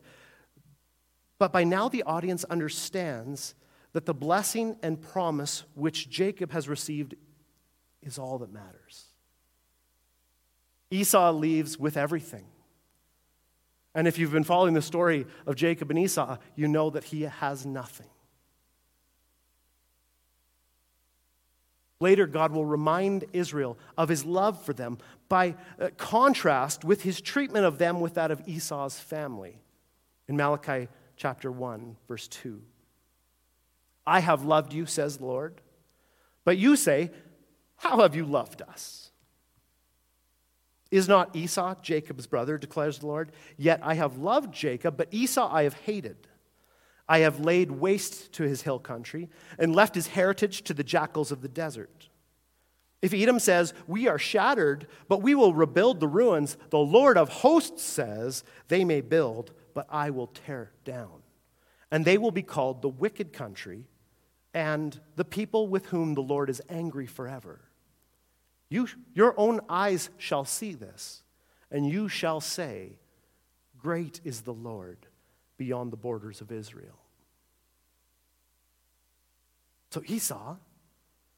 But 1.39 1.51
by 1.51 1.63
now, 1.63 1.89
the 1.89 2.03
audience 2.03 2.43
understands 2.43 3.55
that 3.93 4.05
the 4.05 4.13
blessing 4.13 4.77
and 4.83 5.01
promise 5.01 5.63
which 5.73 6.09
Jacob 6.09 6.51
has 6.51 6.69
received 6.69 7.15
is 8.01 8.19
all 8.19 8.37
that 8.39 8.51
matters. 8.51 9.05
Esau 10.91 11.31
leaves 11.31 11.79
with 11.79 11.97
everything. 11.97 12.45
And 13.93 14.07
if 14.07 14.17
you've 14.17 14.31
been 14.31 14.43
following 14.43 14.73
the 14.73 14.81
story 14.81 15.25
of 15.45 15.55
Jacob 15.55 15.89
and 15.89 15.99
Esau, 15.99 16.37
you 16.55 16.67
know 16.67 16.89
that 16.89 17.05
he 17.05 17.23
has 17.23 17.65
nothing. 17.65 18.07
Later, 21.99 22.25
God 22.25 22.51
will 22.51 22.65
remind 22.65 23.25
Israel 23.31 23.77
of 23.97 24.09
his 24.09 24.25
love 24.25 24.61
for 24.63 24.73
them 24.73 24.97
by 25.29 25.55
uh, 25.79 25.89
contrast 25.97 26.83
with 26.83 27.03
his 27.03 27.21
treatment 27.21 27.65
of 27.65 27.77
them 27.77 27.99
with 27.99 28.15
that 28.15 28.31
of 28.31 28.41
Esau's 28.47 28.99
family. 28.99 29.61
In 30.27 30.35
Malachi 30.35 30.87
chapter 31.15 31.51
1, 31.51 31.95
verse 32.07 32.27
2. 32.27 32.61
I 34.05 34.19
have 34.19 34.43
loved 34.43 34.73
you, 34.73 34.85
says 34.85 35.17
the 35.17 35.25
Lord. 35.25 35.61
But 36.43 36.57
you 36.57 36.75
say, 36.75 37.11
How 37.77 37.99
have 38.01 38.15
you 38.15 38.25
loved 38.25 38.61
us? 38.61 39.00
Is 40.91 41.07
not 41.07 41.35
Esau 41.35 41.75
Jacob's 41.81 42.27
brother, 42.27 42.57
declares 42.57 42.99
the 42.99 43.07
Lord? 43.07 43.31
Yet 43.57 43.79
I 43.81 43.93
have 43.93 44.17
loved 44.17 44.53
Jacob, 44.53 44.97
but 44.97 45.07
Esau 45.11 45.49
I 45.49 45.63
have 45.63 45.73
hated. 45.73 46.27
I 47.07 47.19
have 47.19 47.39
laid 47.39 47.71
waste 47.71 48.33
to 48.33 48.43
his 48.43 48.61
hill 48.61 48.79
country 48.79 49.29
and 49.57 49.75
left 49.75 49.95
his 49.95 50.07
heritage 50.07 50.63
to 50.63 50.73
the 50.73 50.83
jackals 50.83 51.31
of 51.31 51.41
the 51.41 51.47
desert. 51.47 52.09
If 53.01 53.13
Edom 53.13 53.39
says, 53.39 53.73
We 53.87 54.07
are 54.07 54.19
shattered, 54.19 54.87
but 55.07 55.21
we 55.21 55.33
will 55.33 55.53
rebuild 55.53 55.99
the 55.99 56.07
ruins, 56.07 56.57
the 56.69 56.77
Lord 56.77 57.17
of 57.17 57.29
hosts 57.29 57.83
says, 57.83 58.43
They 58.67 58.83
may 58.83 59.01
build, 59.01 59.53
but 59.73 59.87
I 59.89 60.09
will 60.09 60.27
tear 60.27 60.71
down. 60.85 61.23
And 61.89 62.05
they 62.05 62.17
will 62.17 62.31
be 62.31 62.43
called 62.43 62.81
the 62.81 62.89
wicked 62.89 63.33
country 63.33 63.85
and 64.53 64.99
the 65.15 65.25
people 65.25 65.67
with 65.67 65.87
whom 65.87 66.13
the 66.13 66.21
Lord 66.21 66.49
is 66.49 66.61
angry 66.69 67.07
forever. 67.07 67.61
You, 68.71 68.87
your 69.13 69.37
own 69.37 69.59
eyes 69.69 70.09
shall 70.17 70.45
see 70.45 70.73
this, 70.73 71.23
and 71.69 71.85
you 71.85 72.07
shall 72.07 72.39
say, 72.39 72.93
Great 73.77 74.21
is 74.23 74.41
the 74.41 74.53
Lord 74.53 75.07
beyond 75.57 75.91
the 75.91 75.97
borders 75.97 76.39
of 76.39 76.53
Israel. 76.53 76.97
So 79.89 80.01
Esau 80.07 80.55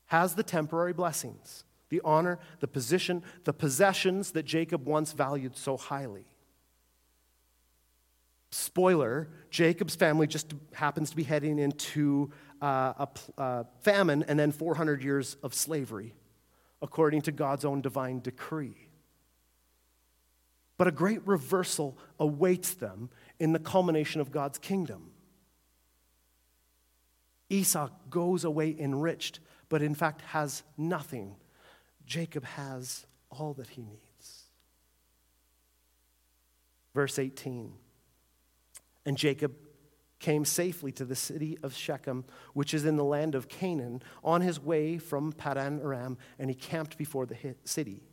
has 0.06 0.36
the 0.36 0.44
temporary 0.44 0.94
blessings, 0.94 1.64
the 1.90 2.02
honor, 2.06 2.38
the 2.60 2.68
position, 2.68 3.24
the 3.46 3.54
possessions 3.54 4.34
that 4.34 4.44
Jacob 4.44 4.86
once 4.86 5.14
valued 5.14 5.58
so 5.58 5.76
highly. 5.76 6.28
Spoiler 8.52 9.28
Jacob's 9.50 9.96
family 9.96 10.28
just 10.28 10.54
happens 10.74 11.10
to 11.10 11.16
be 11.16 11.24
heading 11.24 11.58
into 11.58 12.32
uh, 12.62 13.08
a 13.38 13.42
uh, 13.42 13.64
famine 13.82 14.24
and 14.28 14.38
then 14.38 14.52
400 14.52 15.04
years 15.04 15.36
of 15.42 15.56
slavery, 15.56 16.14
according 16.84 17.22
to 17.22 17.32
God's 17.32 17.64
own 17.64 17.82
divine 17.82 18.20
decree. 18.20 18.90
But 20.78 20.88
a 20.88 20.92
great 20.92 21.26
reversal 21.26 21.98
awaits 22.20 22.74
them 22.74 23.10
in 23.40 23.54
the 23.54 23.60
culmination 23.60 24.20
of 24.20 24.32
God's 24.32 24.58
kingdom. 24.58 25.12
Esau 27.50 27.90
goes 28.10 28.44
away 28.44 28.76
enriched, 28.78 29.40
but 29.70 29.82
in 29.82 29.96
fact 29.96 30.22
has 30.22 30.64
nothing. 30.78 31.38
Jacob 32.06 32.44
has 32.44 33.06
all 33.30 33.54
that 33.54 33.70
he 33.70 33.84
needs. 33.84 34.44
Verse 36.94 37.18
18 37.18 37.72
And 39.06 39.18
Jacob 39.18 39.54
came 40.24 40.46
safely 40.46 40.90
to 40.94 41.04
the 41.04 41.18
city 41.18 41.58
of 41.62 41.76
Shechem, 41.76 42.24
which 42.54 42.74
is 42.74 42.86
in 42.86 42.96
the 42.96 43.04
land 43.04 43.36
of 43.36 43.50
Canaan, 43.50 44.02
on 44.24 44.40
his 44.40 44.58
way 44.58 44.98
from 44.98 45.34
Padan 45.34 45.82
Aram, 45.82 46.18
and 46.40 46.50
he 46.50 46.56
camped 46.56 46.98
before 46.98 47.26
the 47.26 47.36
city. 47.66 48.04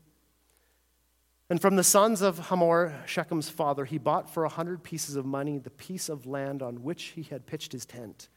And 1.49 1.63
from 1.63 1.77
the 1.77 1.85
sons 1.85 2.21
of 2.21 2.49
Hamor, 2.49 3.01
Shechem's 3.07 3.49
father, 3.49 3.85
he 3.85 3.97
bought 3.97 4.29
for 4.29 4.45
a 4.45 4.49
hundred 4.49 4.83
pieces 4.83 5.15
of 5.15 5.25
money 5.25 5.59
the 5.59 5.71
piece 5.71 6.09
of 6.09 6.27
land 6.27 6.63
on 6.63 6.83
which 6.83 7.05
he 7.15 7.23
had 7.23 7.47
pitched 7.47 7.71
his 7.71 7.87
tent. 7.87 8.29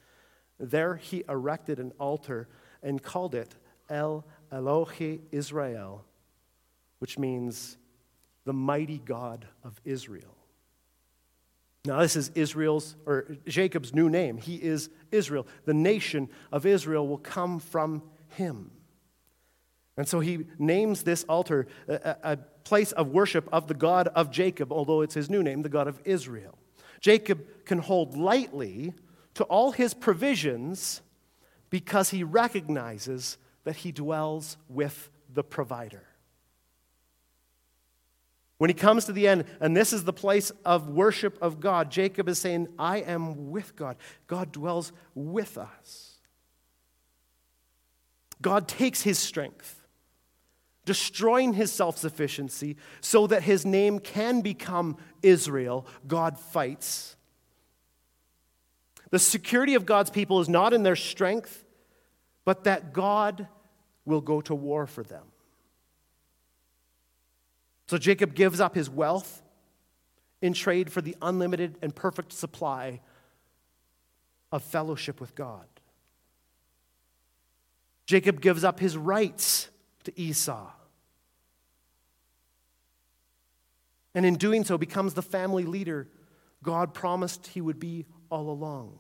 There 0.60 0.98
he 0.98 1.24
erected 1.28 1.80
an 1.80 1.94
altar 2.00 2.48
and 2.84 3.02
called 3.02 3.34
it 3.34 3.56
El 3.90 4.24
Elohe 4.52 5.20
Israel, 5.32 6.06
which 7.00 7.18
means 7.18 7.78
the 8.46 8.54
mighty 8.54 9.00
God 9.00 9.48
of 9.64 9.82
Israel. 9.84 10.38
Now, 11.86 12.00
this 12.00 12.16
is 12.16 12.32
Israel's, 12.34 12.96
or 13.06 13.36
Jacob's 13.46 13.94
new 13.94 14.10
name. 14.10 14.38
He 14.38 14.56
is 14.56 14.90
Israel. 15.12 15.46
The 15.66 15.74
nation 15.74 16.30
of 16.50 16.66
Israel 16.66 17.06
will 17.08 17.18
come 17.18 17.60
from 17.60 18.04
him. 18.30 18.72
And 19.98 20.08
so 20.08 20.22
he 20.22 20.46
names 20.58 21.04
this 21.04 21.24
altar 21.26 21.68
a, 21.88 22.16
a, 22.24 22.38
place 22.64 22.94
of 22.94 23.10
worship 23.10 23.50
of 23.52 23.68
the 23.68 23.74
God 23.74 24.08
of 24.16 24.32
Jacob, 24.32 24.72
although 24.72 25.02
it's 25.02 25.14
his 25.14 25.30
new 25.30 25.44
name, 25.44 25.64
the 25.64 25.70
God 25.70 25.86
of 25.86 26.00
Israel. 26.06 26.58
Jacob 27.02 27.46
can 27.66 27.80
hold 27.80 28.16
lightly 28.16 28.94
to 29.34 29.44
all 29.44 29.74
his 29.74 29.94
provisions 29.94 31.02
because 31.70 32.12
he 32.12 32.24
recognizes 32.24 33.38
that 33.66 33.76
he 33.76 33.92
dwells 33.92 34.56
with 34.70 35.10
the 35.34 35.44
provider. 35.44 36.04
When 38.64 38.70
he 38.70 38.74
comes 38.74 39.04
to 39.06 39.12
the 39.12 39.28
end, 39.28 39.44
and 39.60 39.76
this 39.76 39.92
is 39.92 40.06
the 40.06 40.14
place 40.14 40.50
of 40.64 40.88
worship 40.88 41.38
of 41.42 41.60
God, 41.60 41.92
Jacob 41.92 42.30
is 42.30 42.40
saying, 42.40 42.70
I 42.80 43.00
am 43.00 43.52
with 43.52 43.76
God. 43.76 43.98
God 44.26 44.54
dwells 44.54 44.94
with 45.14 45.58
us. 45.58 46.18
God 48.42 48.70
takes 48.70 49.02
his 49.02 49.20
strength, 49.20 49.86
destroying 50.86 51.52
his 51.52 51.74
self 51.74 51.98
sufficiency, 51.98 52.78
so 53.02 53.28
that 53.28 53.44
his 53.44 53.66
name 53.66 54.00
can 54.00 54.40
become 54.40 54.96
Israel. 55.22 55.86
God 56.08 56.40
fights 56.40 57.18
the 59.10 59.20
security 59.20 59.76
of 59.76 59.86
God's 59.86 60.10
people 60.10 60.40
is 60.40 60.48
not 60.48 60.72
in 60.72 60.84
their 60.84 60.96
strength, 60.96 61.66
but 62.46 62.64
that 62.64 62.94
God 62.94 63.48
will 64.06 64.22
go 64.22 64.40
to 64.40 64.56
war 64.56 64.88
for 64.88 65.04
them. 65.04 65.33
So 67.88 67.98
Jacob 67.98 68.34
gives 68.34 68.60
up 68.60 68.76
his 68.76 68.90
wealth 68.90 69.42
in 70.42 70.54
trade 70.54 70.92
for 70.92 71.02
the 71.02 71.16
unlimited 71.22 71.78
and 71.82 71.96
perfect 71.96 72.34
supply 72.34 73.02
of 74.52 74.64
fellowship 74.64 75.20
with 75.20 75.36
God. 75.36 75.66
Jacob 78.06 78.42
gives 78.42 78.64
up 78.64 78.80
his 78.80 78.98
rights 78.98 79.70
to 80.04 80.20
Esau. 80.20 80.70
And 84.14 84.26
in 84.26 84.36
doing 84.36 84.64
so, 84.64 84.78
becomes 84.78 85.14
the 85.14 85.22
family 85.22 85.64
leader 85.64 86.08
God 86.62 86.94
promised 86.94 87.48
he 87.48 87.62
would 87.62 87.80
be 87.80 88.06
all 88.30 88.50
along. 88.50 89.00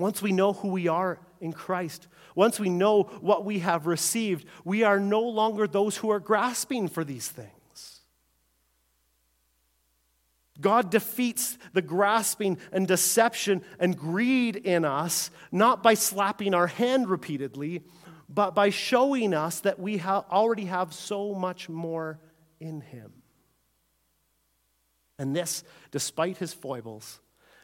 Once 0.00 0.22
we 0.22 0.32
know 0.32 0.52
who 0.52 0.68
we 0.68 0.88
are 0.88 1.20
in 1.40 1.52
Christ, 1.52 2.08
once 2.34 2.58
we 2.58 2.70
know 2.70 3.04
what 3.20 3.44
we 3.44 3.60
have 3.60 3.86
received, 3.86 4.46
we 4.64 4.82
are 4.82 4.98
no 4.98 5.20
longer 5.20 5.66
those 5.66 5.96
who 5.98 6.10
are 6.10 6.18
grasping 6.18 6.88
for 6.88 7.04
these 7.04 7.28
things. 7.28 8.00
God 10.60 10.90
defeats 10.90 11.56
the 11.72 11.82
grasping 11.82 12.58
and 12.72 12.86
deception 12.86 13.62
and 13.78 13.96
greed 13.96 14.56
in 14.56 14.84
us, 14.84 15.30
not 15.52 15.82
by 15.82 15.94
slapping 15.94 16.54
our 16.54 16.66
hand 16.66 17.08
repeatedly, 17.08 17.82
but 18.28 18.54
by 18.54 18.70
showing 18.70 19.34
us 19.34 19.60
that 19.60 19.78
we 19.78 19.96
ha- 19.96 20.24
already 20.30 20.66
have 20.66 20.92
so 20.92 21.34
much 21.34 21.68
more 21.68 22.20
in 22.58 22.80
Him. 22.80 23.12
And 25.18 25.36
this, 25.36 25.62
despite 25.90 26.38
his 26.38 26.54
foibles, 26.54 27.20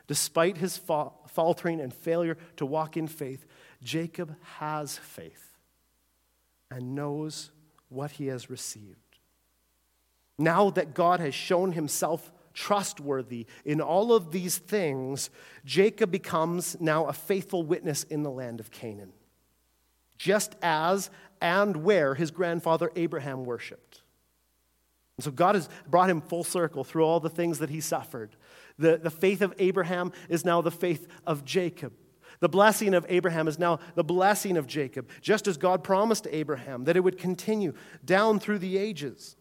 despite 0.06 0.58
his 0.58 0.76
fa- 0.76 1.10
faltering 1.28 1.80
and 1.80 1.92
failure 1.92 2.36
to 2.56 2.66
walk 2.66 2.96
in 2.96 3.06
faith, 3.06 3.46
Jacob 3.82 4.36
has 4.58 4.98
faith 4.98 5.52
and 6.70 6.94
knows 6.94 7.50
what 7.88 8.12
he 8.12 8.26
has 8.26 8.50
received. 8.50 8.98
Now 10.38 10.70
that 10.70 10.94
God 10.94 11.20
has 11.20 11.34
shown 11.34 11.72
himself 11.72 12.32
trustworthy 12.52 13.46
in 13.64 13.80
all 13.80 14.12
of 14.12 14.32
these 14.32 14.58
things, 14.58 15.30
Jacob 15.64 16.10
becomes 16.10 16.76
now 16.80 17.06
a 17.06 17.12
faithful 17.12 17.62
witness 17.62 18.02
in 18.04 18.22
the 18.22 18.30
land 18.30 18.60
of 18.60 18.70
Canaan, 18.70 19.12
just 20.18 20.56
as 20.62 21.10
and 21.40 21.76
where 21.78 22.14
his 22.14 22.30
grandfather 22.30 22.90
Abraham 22.96 23.44
worshiped. 23.44 24.02
And 25.16 25.24
so 25.24 25.30
God 25.30 25.54
has 25.54 25.68
brought 25.88 26.10
him 26.10 26.20
full 26.20 26.44
circle 26.44 26.84
through 26.84 27.04
all 27.04 27.20
the 27.20 27.30
things 27.30 27.58
that 27.58 27.70
he 27.70 27.80
suffered. 27.80 28.36
The, 28.78 28.98
the 28.98 29.10
faith 29.10 29.40
of 29.42 29.54
Abraham 29.58 30.12
is 30.28 30.44
now 30.44 30.60
the 30.60 30.70
faith 30.70 31.06
of 31.26 31.44
Jacob. 31.44 31.92
The 32.40 32.48
blessing 32.48 32.92
of 32.92 33.06
Abraham 33.08 33.48
is 33.48 33.58
now 33.58 33.80
the 33.94 34.04
blessing 34.04 34.56
of 34.56 34.66
Jacob, 34.66 35.08
just 35.22 35.46
as 35.46 35.56
God 35.56 35.82
promised 35.82 36.26
Abraham 36.30 36.84
that 36.84 36.96
it 36.96 37.00
would 37.00 37.18
continue 37.18 37.72
down 38.04 38.38
through 38.38 38.58
the 38.58 38.76
ages. 38.76 39.36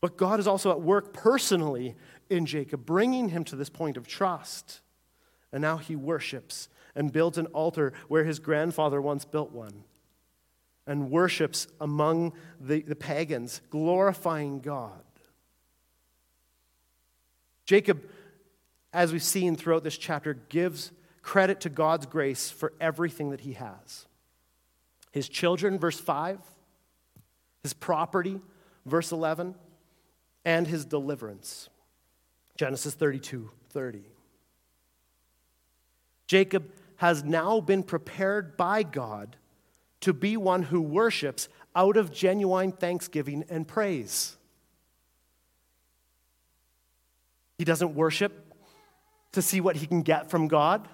But 0.00 0.16
God 0.16 0.38
is 0.38 0.46
also 0.46 0.70
at 0.70 0.80
work 0.80 1.12
personally 1.12 1.96
in 2.28 2.46
Jacob, 2.46 2.84
bringing 2.84 3.30
him 3.30 3.44
to 3.44 3.56
this 3.56 3.70
point 3.70 3.96
of 3.96 4.06
trust. 4.06 4.80
And 5.52 5.62
now 5.62 5.78
he 5.78 5.96
worships 5.96 6.68
and 6.94 7.12
builds 7.12 7.38
an 7.38 7.46
altar 7.46 7.94
where 8.08 8.24
his 8.24 8.38
grandfather 8.38 9.00
once 9.00 9.24
built 9.24 9.50
one 9.50 9.84
and 10.86 11.10
worships 11.10 11.68
among 11.80 12.32
the, 12.60 12.80
the 12.80 12.96
pagans, 12.96 13.60
glorifying 13.70 14.60
God. 14.60 15.02
Jacob, 17.68 18.02
as 18.94 19.12
we've 19.12 19.22
seen 19.22 19.54
throughout 19.54 19.84
this 19.84 19.98
chapter, 19.98 20.32
gives 20.32 20.90
credit 21.20 21.60
to 21.60 21.68
God's 21.68 22.06
grace 22.06 22.50
for 22.50 22.72
everything 22.80 23.28
that 23.30 23.40
he 23.40 23.52
has 23.52 24.06
his 25.12 25.28
children, 25.28 25.78
verse 25.78 26.00
5, 26.00 26.38
his 27.62 27.74
property, 27.74 28.40
verse 28.86 29.12
11, 29.12 29.54
and 30.46 30.66
his 30.66 30.86
deliverance. 30.86 31.68
Genesis 32.56 32.94
32 32.94 33.50
30. 33.68 34.02
Jacob 36.26 36.72
has 36.96 37.22
now 37.22 37.60
been 37.60 37.82
prepared 37.82 38.56
by 38.56 38.82
God 38.82 39.36
to 40.00 40.14
be 40.14 40.38
one 40.38 40.62
who 40.62 40.80
worships 40.80 41.50
out 41.76 41.98
of 41.98 42.14
genuine 42.14 42.72
thanksgiving 42.72 43.44
and 43.50 43.68
praise. 43.68 44.37
He 47.58 47.64
doesn't 47.64 47.94
worship 47.94 48.54
to 49.32 49.42
see 49.42 49.60
what 49.60 49.76
he 49.76 49.86
can 49.86 50.02
get 50.02 50.30
from 50.30 50.48
God. 50.48 50.88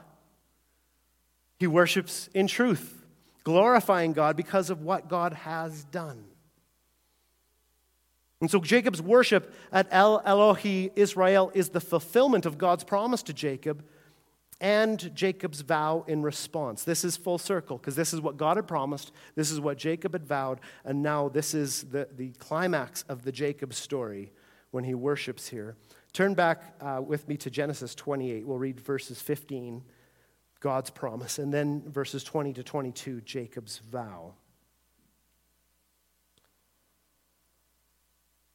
He 1.58 1.66
worships 1.66 2.28
in 2.34 2.46
truth, 2.46 3.04
glorifying 3.44 4.12
God 4.12 4.36
because 4.36 4.70
of 4.70 4.82
what 4.82 5.08
God 5.08 5.34
has 5.34 5.84
done. 5.84 6.24
And 8.40 8.50
so 8.50 8.60
Jacob's 8.60 9.00
worship 9.00 9.54
at 9.72 9.86
El 9.90 10.20
Elohe 10.22 10.90
Israel 10.96 11.50
is 11.54 11.70
the 11.70 11.80
fulfillment 11.80 12.44
of 12.44 12.58
God's 12.58 12.84
promise 12.84 13.22
to 13.24 13.32
Jacob 13.32 13.84
and 14.60 15.14
Jacob's 15.14 15.60
vow 15.62 16.04
in 16.06 16.22
response. 16.22 16.84
This 16.84 17.04
is 17.04 17.16
full 17.16 17.38
circle 17.38 17.78
because 17.78 17.96
this 17.96 18.12
is 18.12 18.20
what 18.20 18.36
God 18.36 18.56
had 18.56 18.66
promised, 18.66 19.12
this 19.34 19.50
is 19.50 19.60
what 19.60 19.78
Jacob 19.78 20.12
had 20.12 20.26
vowed, 20.26 20.60
and 20.84 21.02
now 21.02 21.28
this 21.28 21.54
is 21.54 21.84
the, 21.84 22.08
the 22.16 22.30
climax 22.32 23.04
of 23.08 23.24
the 23.24 23.32
Jacob 23.32 23.74
story 23.74 24.32
when 24.70 24.84
he 24.84 24.94
worships 24.94 25.48
here. 25.48 25.76
Turn 26.14 26.32
back 26.32 26.62
uh, 26.80 27.02
with 27.06 27.28
me 27.28 27.36
to 27.36 27.50
Genesis 27.50 27.94
28. 27.94 28.46
We'll 28.46 28.56
read 28.56 28.80
verses 28.80 29.20
15, 29.20 29.82
God's 30.60 30.88
promise, 30.88 31.38
and 31.38 31.52
then 31.52 31.82
verses 31.86 32.24
20 32.24 32.54
to 32.54 32.62
22, 32.62 33.20
Jacob's 33.20 33.78
vow. 33.78 34.32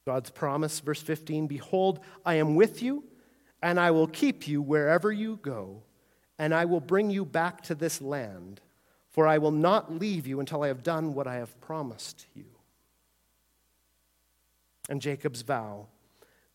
God's 0.05 0.31
promise, 0.31 0.79
verse 0.79 1.01
15 1.03 1.45
Behold, 1.45 1.99
I 2.25 2.35
am 2.35 2.55
with 2.55 2.81
you, 2.81 3.03
and 3.61 3.79
I 3.79 3.91
will 3.91 4.07
keep 4.07 4.47
you 4.47 4.59
wherever 4.63 5.11
you 5.11 5.37
go 5.43 5.83
and 6.39 6.53
I 6.53 6.65
will 6.65 6.79
bring 6.79 7.11
you 7.11 7.25
back 7.25 7.61
to 7.63 7.75
this 7.75 8.01
land, 8.01 8.61
for 9.09 9.27
I 9.27 9.37
will 9.37 9.51
not 9.51 9.93
leave 9.93 10.25
you 10.25 10.39
until 10.39 10.63
I 10.63 10.69
have 10.69 10.81
done 10.81 11.13
what 11.13 11.27
I 11.27 11.35
have 11.35 11.59
promised 11.59 12.25
you. 12.33 12.45
And 14.87 15.01
Jacob's 15.01 15.41
vow. 15.41 15.87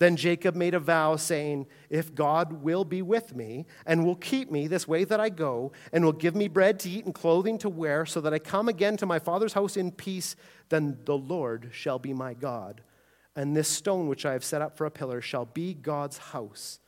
Then 0.01 0.17
Jacob 0.17 0.57
made 0.57 0.75
a 0.75 0.81
vow, 0.81 1.17
saying, 1.17 1.67
If 1.89 2.15
God 2.15 2.65
will 2.65 2.85
be 2.85 3.01
with 3.01 3.35
me, 3.35 3.67
and 3.87 4.05
will 4.05 4.17
keep 4.17 4.51
me 4.51 4.67
this 4.67 4.89
way 4.89 5.05
that 5.05 5.21
I 5.21 5.29
go, 5.29 5.73
and 5.93 6.05
will 6.05 6.13
give 6.13 6.35
me 6.35 6.49
bread 6.49 6.81
to 6.81 6.91
eat 6.91 7.05
and 7.05 7.15
clothing 7.15 7.59
to 7.59 7.69
wear, 7.69 8.05
so 8.05 8.21
that 8.21 8.35
I 8.35 8.41
come 8.41 8.69
again 8.69 8.97
to 8.99 9.07
my 9.07 9.21
father's 9.21 9.53
house 9.53 9.77
in 9.77 9.93
peace, 9.93 10.35
then 10.69 10.99
the 11.05 11.17
Lord 11.17 11.71
shall 11.73 12.01
be 12.01 12.13
my 12.13 12.35
God. 12.35 12.81
And 13.37 13.57
this 13.57 13.69
stone 13.69 14.09
which 14.09 14.27
I 14.27 14.33
have 14.33 14.45
set 14.45 14.63
up 14.63 14.77
for 14.77 14.85
a 14.87 14.91
pillar 14.91 15.21
shall 15.21 15.45
be 15.45 15.75
God's 15.75 16.19
house. 16.19 16.81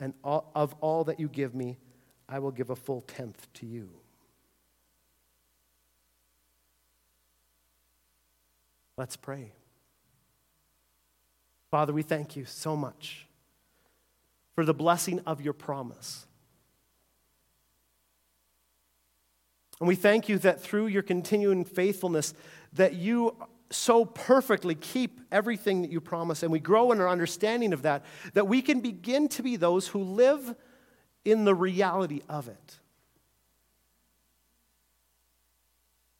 And 0.00 0.14
of 0.22 0.74
all 0.80 1.04
that 1.04 1.20
you 1.20 1.28
give 1.28 1.54
me, 1.54 1.78
I 2.28 2.40
will 2.40 2.52
give 2.52 2.70
a 2.70 2.76
full 2.76 3.02
tenth 3.02 3.52
to 3.54 3.66
you. 3.66 3.90
Let's 8.96 9.16
pray. 9.16 9.52
Father, 11.70 11.92
we 11.92 12.02
thank 12.02 12.36
you 12.36 12.44
so 12.44 12.76
much 12.76 13.26
for 14.54 14.64
the 14.64 14.74
blessing 14.74 15.20
of 15.26 15.40
your 15.40 15.52
promise. 15.52 16.26
And 19.80 19.86
we 19.86 19.94
thank 19.94 20.28
you 20.28 20.38
that 20.38 20.60
through 20.60 20.86
your 20.88 21.02
continuing 21.02 21.64
faithfulness 21.64 22.34
that 22.72 22.94
you 22.94 23.36
so 23.70 24.04
perfectly 24.04 24.74
keep 24.74 25.20
everything 25.30 25.82
that 25.82 25.90
you 25.90 26.00
promise 26.00 26.42
and 26.42 26.50
we 26.50 26.58
grow 26.58 26.90
in 26.90 27.00
our 27.00 27.08
understanding 27.08 27.72
of 27.72 27.82
that 27.82 28.02
that 28.32 28.48
we 28.48 28.62
can 28.62 28.80
begin 28.80 29.28
to 29.28 29.42
be 29.42 29.56
those 29.56 29.88
who 29.88 30.02
live 30.02 30.54
in 31.24 31.44
the 31.44 31.54
reality 31.54 32.22
of 32.28 32.48
it. 32.48 32.78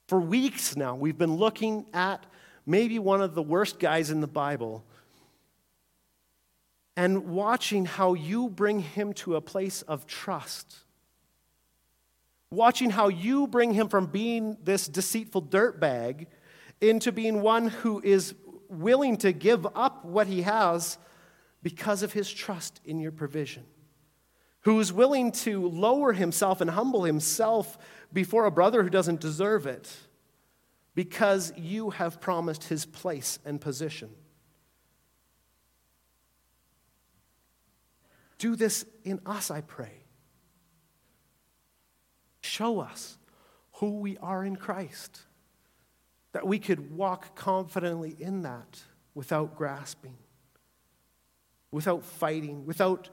For 0.08 0.20
weeks 0.20 0.76
now, 0.76 0.94
we've 0.94 1.18
been 1.18 1.36
looking 1.36 1.86
at 1.92 2.24
maybe 2.66 2.98
one 2.98 3.20
of 3.20 3.34
the 3.34 3.42
worst 3.42 3.78
guys 3.78 4.10
in 4.10 4.20
the 4.20 4.26
Bible 4.26 4.84
and 6.98 7.28
watching 7.28 7.84
how 7.84 8.14
you 8.14 8.48
bring 8.48 8.80
him 8.80 9.12
to 9.12 9.36
a 9.36 9.40
place 9.40 9.82
of 9.82 10.04
trust. 10.04 10.78
Watching 12.50 12.90
how 12.90 13.06
you 13.06 13.46
bring 13.46 13.72
him 13.72 13.88
from 13.88 14.06
being 14.06 14.56
this 14.64 14.88
deceitful 14.88 15.42
dirtbag 15.42 16.26
into 16.80 17.12
being 17.12 17.40
one 17.40 17.68
who 17.68 18.00
is 18.02 18.34
willing 18.68 19.16
to 19.18 19.32
give 19.32 19.64
up 19.76 20.04
what 20.04 20.26
he 20.26 20.42
has 20.42 20.98
because 21.62 22.02
of 22.02 22.12
his 22.12 22.28
trust 22.28 22.80
in 22.84 22.98
your 22.98 23.12
provision 23.12 23.62
who 24.62 24.80
is 24.80 24.92
willing 24.92 25.30
to 25.30 25.68
lower 25.68 26.12
himself 26.12 26.60
and 26.60 26.70
humble 26.70 27.04
himself 27.04 27.78
before 28.12 28.44
a 28.44 28.50
brother 28.50 28.82
who 28.82 28.90
doesn't 28.90 29.20
deserve 29.20 29.66
it 29.68 29.96
because 30.96 31.52
you 31.56 31.90
have 31.90 32.20
promised 32.20 32.64
his 32.64 32.84
place 32.84 33.38
and 33.44 33.60
position. 33.60 34.10
Do 38.38 38.56
this 38.56 38.84
in 39.04 39.20
us, 39.26 39.50
I 39.50 39.60
pray. 39.60 40.04
Show 42.40 42.80
us 42.80 43.18
who 43.74 43.98
we 43.98 44.16
are 44.18 44.44
in 44.44 44.56
Christ. 44.56 45.22
that 46.32 46.46
we 46.46 46.58
could 46.58 46.96
walk 46.96 47.34
confidently 47.34 48.14
in 48.18 48.42
that 48.42 48.82
without 49.14 49.56
grasping, 49.56 50.16
without 51.70 52.04
fighting, 52.04 52.66
without 52.66 53.08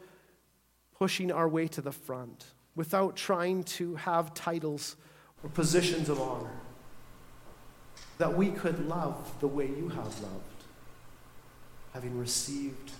pushing 0.98 1.32
our 1.32 1.48
way 1.48 1.68
to 1.68 1.82
the 1.82 1.92
front, 1.92 2.46
without 2.76 3.16
trying 3.16 3.64
to 3.64 3.96
have 3.96 4.34
titles 4.34 4.96
or 5.44 5.50
positions 5.50 6.10
of 6.10 6.20
honor. 6.22 6.52
That 8.18 8.38
we 8.38 8.52
could 8.52 8.88
love 8.88 9.34
the 9.40 9.48
way 9.48 9.68
you 9.68 9.90
have 9.90 10.22
loved, 10.22 10.64
having 11.94 12.18
received 12.18 12.92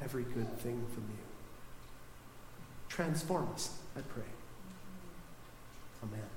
every 0.00 0.24
good 0.24 0.58
thing 0.58 0.84
from 0.92 1.04
you. 1.08 1.31
Transform 2.94 3.48
us, 3.54 3.78
I 3.96 4.02
pray. 4.02 4.22
Amen. 6.02 6.31